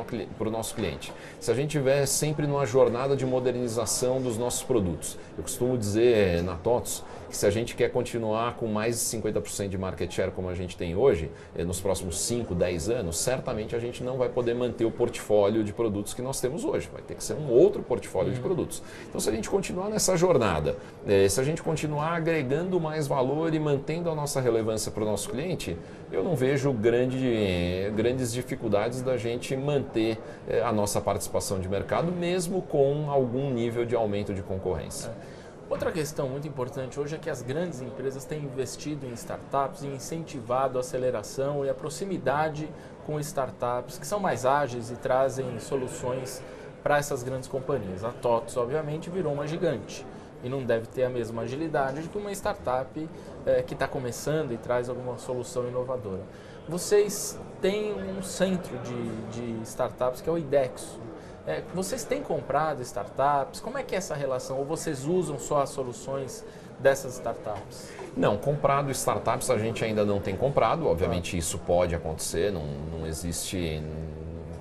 [0.45, 5.19] no, nosso cliente, se a gente estiver sempre numa jornada de modernização dos nossos produtos,
[5.37, 9.19] eu costumo dizer é, na TOTS que se a gente quer continuar com mais de
[9.19, 13.19] 50% de market share como a gente tem hoje, é, nos próximos 5, 10 anos,
[13.19, 16.91] certamente a gente não vai poder manter o portfólio de produtos que nós temos hoje.
[16.93, 18.35] Vai ter que ser um outro portfólio uhum.
[18.35, 18.83] de produtos.
[19.09, 20.77] Então, se a gente continuar nessa jornada,
[21.07, 25.07] é, se a gente continuar agregando mais valor e mantendo a nossa relevância para o
[25.07, 25.77] nosso cliente,
[26.11, 30.19] eu não vejo grande, grandes dificuldades da gente manter
[30.65, 35.11] a nossa participação de mercado, mesmo com algum nível de aumento de concorrência.
[35.37, 35.40] É.
[35.71, 39.87] Outra questão muito importante hoje é que as grandes empresas têm investido em startups e
[39.87, 42.69] incentivado a aceleração e a proximidade
[43.07, 46.43] com startups que são mais ágeis e trazem soluções
[46.83, 48.03] para essas grandes companhias.
[48.03, 50.05] A TOTS, obviamente, virou uma gigante
[50.43, 53.09] e não deve ter a mesma agilidade que uma startup
[53.47, 56.23] é, que está começando e traz alguma solução inovadora.
[56.69, 60.99] Vocês têm um centro de, de startups que é o IDEXO.
[61.47, 63.61] É, vocês têm comprado startups?
[63.61, 64.59] Como é que é essa relação?
[64.59, 66.45] Ou vocês usam só as soluções
[66.79, 67.91] dessas startups?
[68.17, 70.87] Não, comprado startups a gente ainda não tem comprado.
[70.87, 71.39] Obviamente ah.
[71.39, 73.83] isso pode acontecer, não, não existe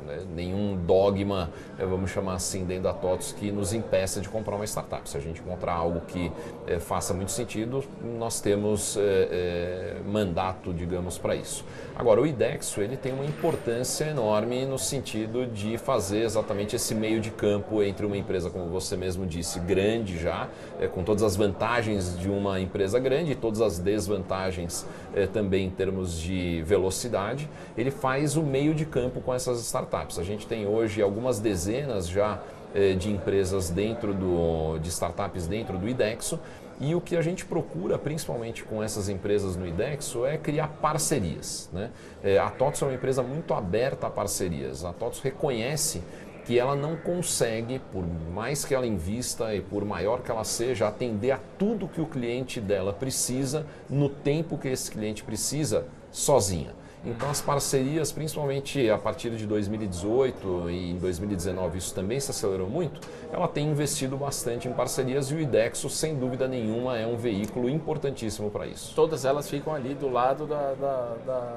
[0.06, 1.50] né, nenhum dogma,
[1.86, 5.08] vamos chamar assim, dentro da TOTOS que nos impeça de comprar uma startup.
[5.10, 6.32] Se a gente encontrar algo que
[6.68, 7.84] é, faça muito sentido,
[8.18, 11.66] nós temos é, é, mandato, digamos, para isso.
[11.96, 17.20] Agora, o IDEXO ele tem uma importância enorme no sentido de fazer exatamente esse meio
[17.20, 20.48] de campo entre uma empresa, como você mesmo disse, grande já,
[20.94, 24.86] com todas as vantagens de uma empresa grande e todas as desvantagens
[25.34, 27.50] também em termos de velocidade.
[27.78, 30.20] Ele faz o meio de campo com essas startups startups.
[30.20, 31.69] A gente tem hoje algumas dezenas
[32.08, 32.42] já
[32.74, 36.40] eh, de empresas dentro do, de startups dentro do IDEXO
[36.80, 41.70] e o que a gente procura, principalmente com essas empresas no IDEXO, é criar parcerias.
[41.74, 41.90] Né?
[42.24, 44.86] Eh, a TOTS é uma empresa muito aberta a parcerias.
[44.86, 46.02] A TOTS reconhece
[46.46, 48.04] que ela não consegue, por
[48.34, 52.06] mais que ela invista e por maior que ela seja, atender a tudo que o
[52.06, 56.72] cliente dela precisa no tempo que esse cliente precisa sozinha.
[57.06, 62.70] Então as parcerias, principalmente a partir de 2018 e em 2019 isso também se acelerou
[62.70, 63.00] muito,
[63.32, 67.70] ela tem investido bastante em parcerias e o IDEXO, sem dúvida nenhuma, é um veículo
[67.70, 68.93] importantíssimo para isso.
[68.95, 71.52] Todas elas ficam ali do lado da, da, da,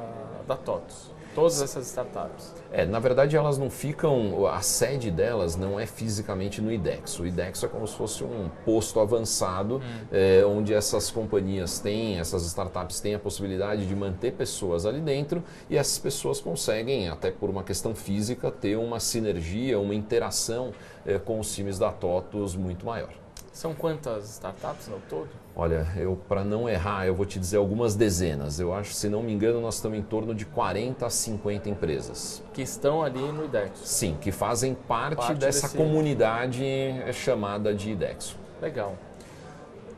[0.46, 0.92] da.
[1.34, 2.52] Todas essas startups.
[2.70, 7.18] É, na verdade elas não ficam, a sede delas não é fisicamente no IDEX.
[7.18, 10.06] O IDEX é como se fosse um posto avançado, hum.
[10.10, 15.42] é, onde essas companhias têm, essas startups têm a possibilidade de manter pessoas ali dentro
[15.70, 20.72] e essas pessoas conseguem, até por uma questão física, ter uma sinergia, uma interação
[21.06, 23.21] é, com os times da TOTOS muito maior.
[23.52, 25.28] São quantas startups no todo?
[25.54, 28.58] Olha, eu para não errar, eu vou te dizer algumas dezenas.
[28.58, 32.42] Eu acho, se não me engano, nós estamos em torno de 40 a 50 empresas.
[32.54, 33.80] Que estão ali no IDEX.
[33.84, 35.76] Sim, que fazem parte, parte dessa desse...
[35.76, 36.64] comunidade
[37.12, 38.34] chamada de IDEX.
[38.60, 38.96] Legal.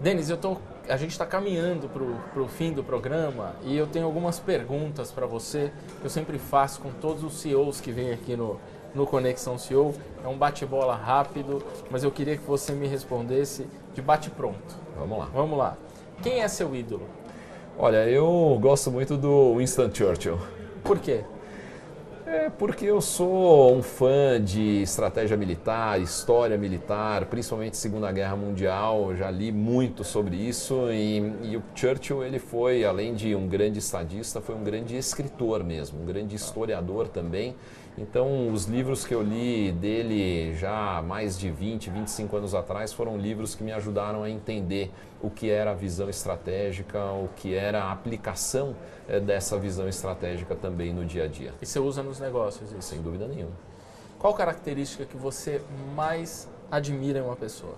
[0.00, 0.56] Denis, eu tô,
[0.88, 5.26] a gente está caminhando para o fim do programa e eu tenho algumas perguntas para
[5.26, 8.58] você que eu sempre faço com todos os CEOs que vêm aqui no,
[8.94, 9.94] no Conexão CEO.
[10.24, 14.76] É um bate-bola rápido, mas eu queria que você me respondesse de bate-pronto.
[14.96, 15.28] Vamos lá.
[15.34, 15.76] Vamos lá.
[16.22, 17.06] Quem é seu ídolo?
[17.76, 20.38] Olha, eu gosto muito do Winston Churchill.
[20.82, 21.24] Por quê?
[22.26, 29.14] É porque eu sou um fã de estratégia militar, história militar, principalmente Segunda Guerra Mundial.
[29.14, 33.78] Já li muito sobre isso e, e, o Churchill ele foi, além de um grande
[33.78, 37.54] estadista, foi um grande escritor mesmo, um grande historiador também.
[37.96, 42.92] Então, os livros que eu li dele já há mais de 20, 25 anos atrás
[42.92, 44.90] foram livros que me ajudaram a entender
[45.22, 48.74] o que era a visão estratégica, o que era a aplicação
[49.08, 51.54] é, dessa visão estratégica também no dia a dia.
[51.62, 52.82] E você usa nos negócios isso?
[52.82, 53.54] Sem dúvida nenhuma.
[54.18, 55.62] Qual característica que você
[55.94, 57.74] mais admira em uma pessoa?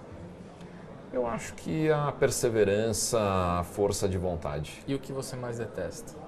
[1.12, 4.82] Eu acho que a perseverança, a força de vontade.
[4.86, 6.25] E o que você mais detesta?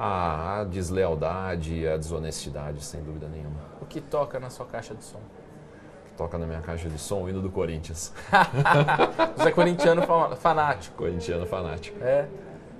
[0.00, 3.60] A, a deslealdade, a desonestidade, sem dúvida nenhuma.
[3.80, 5.20] O que toca na sua caixa de som?
[6.16, 8.12] toca na minha caixa de som o hino do Corinthians.
[9.38, 10.02] Você é corintiano
[10.36, 10.96] fanático.
[10.96, 11.96] Corintiano fanático.
[12.02, 12.26] É.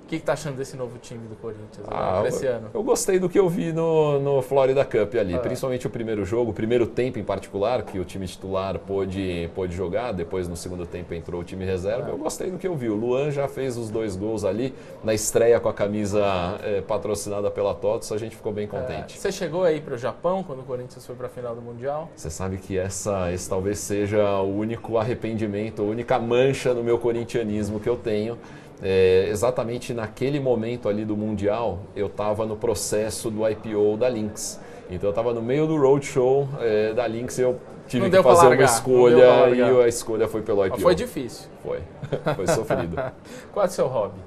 [0.08, 2.70] O que está achando desse novo time do Corinthians ah, esse ano?
[2.72, 6.24] Eu gostei do que eu vi no, no Florida Cup ali, ah, principalmente o primeiro
[6.24, 10.56] jogo, o primeiro tempo em particular, que o time titular pôde, pôde jogar, depois no
[10.56, 12.06] segundo tempo entrou o time reserva.
[12.06, 12.12] Ah.
[12.12, 12.88] Eu gostei do que eu vi.
[12.88, 16.24] O Luan já fez os dois gols ali na estreia com a camisa
[16.62, 19.14] é, patrocinada pela TOTS, a gente ficou bem contente.
[19.14, 19.20] É.
[19.20, 22.08] Você chegou aí para o Japão quando o Corinthians foi para a final do Mundial?
[22.16, 26.98] Você sabe que essa, esse talvez seja o único arrependimento, a única mancha no meu
[26.98, 28.38] corintianismo que eu tenho
[28.82, 34.60] é, exatamente naquele momento ali do Mundial, eu estava no processo do IPO da Lynx.
[34.90, 38.46] Então eu estava no meio do roadshow é, da Lynx e eu tive que fazer
[38.46, 40.76] uma escolha e a escolha foi pelo IPO.
[40.76, 41.48] Mas foi difícil.
[41.62, 41.80] Foi,
[42.34, 42.96] foi sofrido.
[43.52, 44.20] Qual é o seu hobby?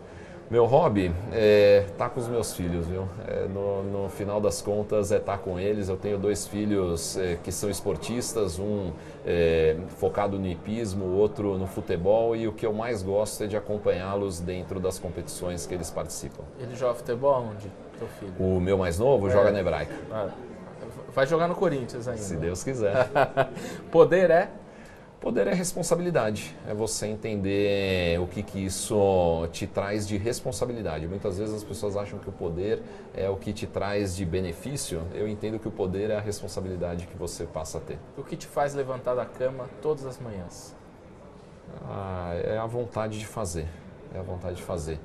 [0.51, 3.07] Meu hobby é estar tá com os meus filhos, viu?
[3.25, 5.87] É, no, no, final das contas é estar tá com eles.
[5.87, 8.91] Eu tenho dois filhos é, que são esportistas, um
[9.25, 13.47] é, focado no hipismo, o outro no futebol e o que eu mais gosto é
[13.47, 16.43] de acompanhá-los dentro das competições que eles participam.
[16.59, 18.33] Ele joga futebol onde, teu filho?
[18.37, 19.95] O meu mais novo joga na Hebraica.
[20.11, 20.27] Ah,
[21.15, 22.21] vai jogar no Corinthians ainda.
[22.21, 23.07] Se Deus quiser.
[23.89, 24.49] Poder é?
[25.21, 31.07] Poder é responsabilidade, é você entender o que, que isso te traz de responsabilidade.
[31.07, 32.81] Muitas vezes as pessoas acham que o poder
[33.13, 35.03] é o que te traz de benefício.
[35.13, 37.99] Eu entendo que o poder é a responsabilidade que você passa a ter.
[38.17, 40.75] O que te faz levantar da cama todas as manhãs?
[41.83, 43.67] Ah, é a vontade de fazer.
[44.15, 44.97] É a vontade de fazer.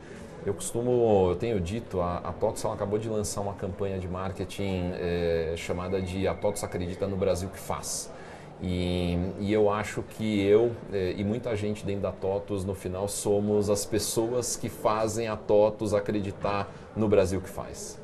[0.46, 4.92] Eu costumo, eu tenho dito, a, a TOTS acabou de lançar uma campanha de marketing
[4.94, 8.15] é, chamada de A TOTS Acredita no Brasil que Faz.
[8.62, 13.07] E, e, eu acho que eu eh, e muita gente dentro da TOTUS, no final,
[13.07, 17.98] somos as pessoas que fazem a TOTUS acreditar no Brasil que faz.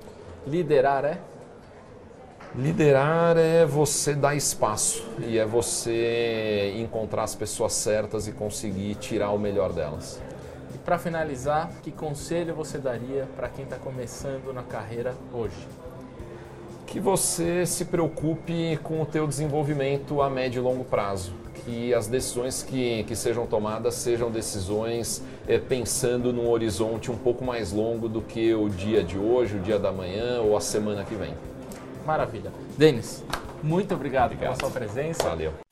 [0.47, 1.19] Liderar é?
[2.55, 9.31] Liderar é você dar espaço e é você encontrar as pessoas certas e conseguir tirar
[9.31, 10.21] o melhor delas.
[10.75, 15.67] E para finalizar, que conselho você daria para quem está começando na carreira hoje?
[16.93, 21.33] Que você se preocupe com o teu desenvolvimento a médio e longo prazo.
[21.65, 27.43] Que as decisões que, que sejam tomadas sejam decisões é, pensando num horizonte um pouco
[27.43, 31.03] mais longo do que o dia de hoje, o dia da manhã ou a semana
[31.03, 31.33] que vem.
[32.05, 32.53] Maravilha.
[32.77, 33.25] Denis,
[33.63, 34.59] muito obrigado, obrigado.
[34.59, 35.23] pela sua presença.
[35.23, 35.72] Valeu.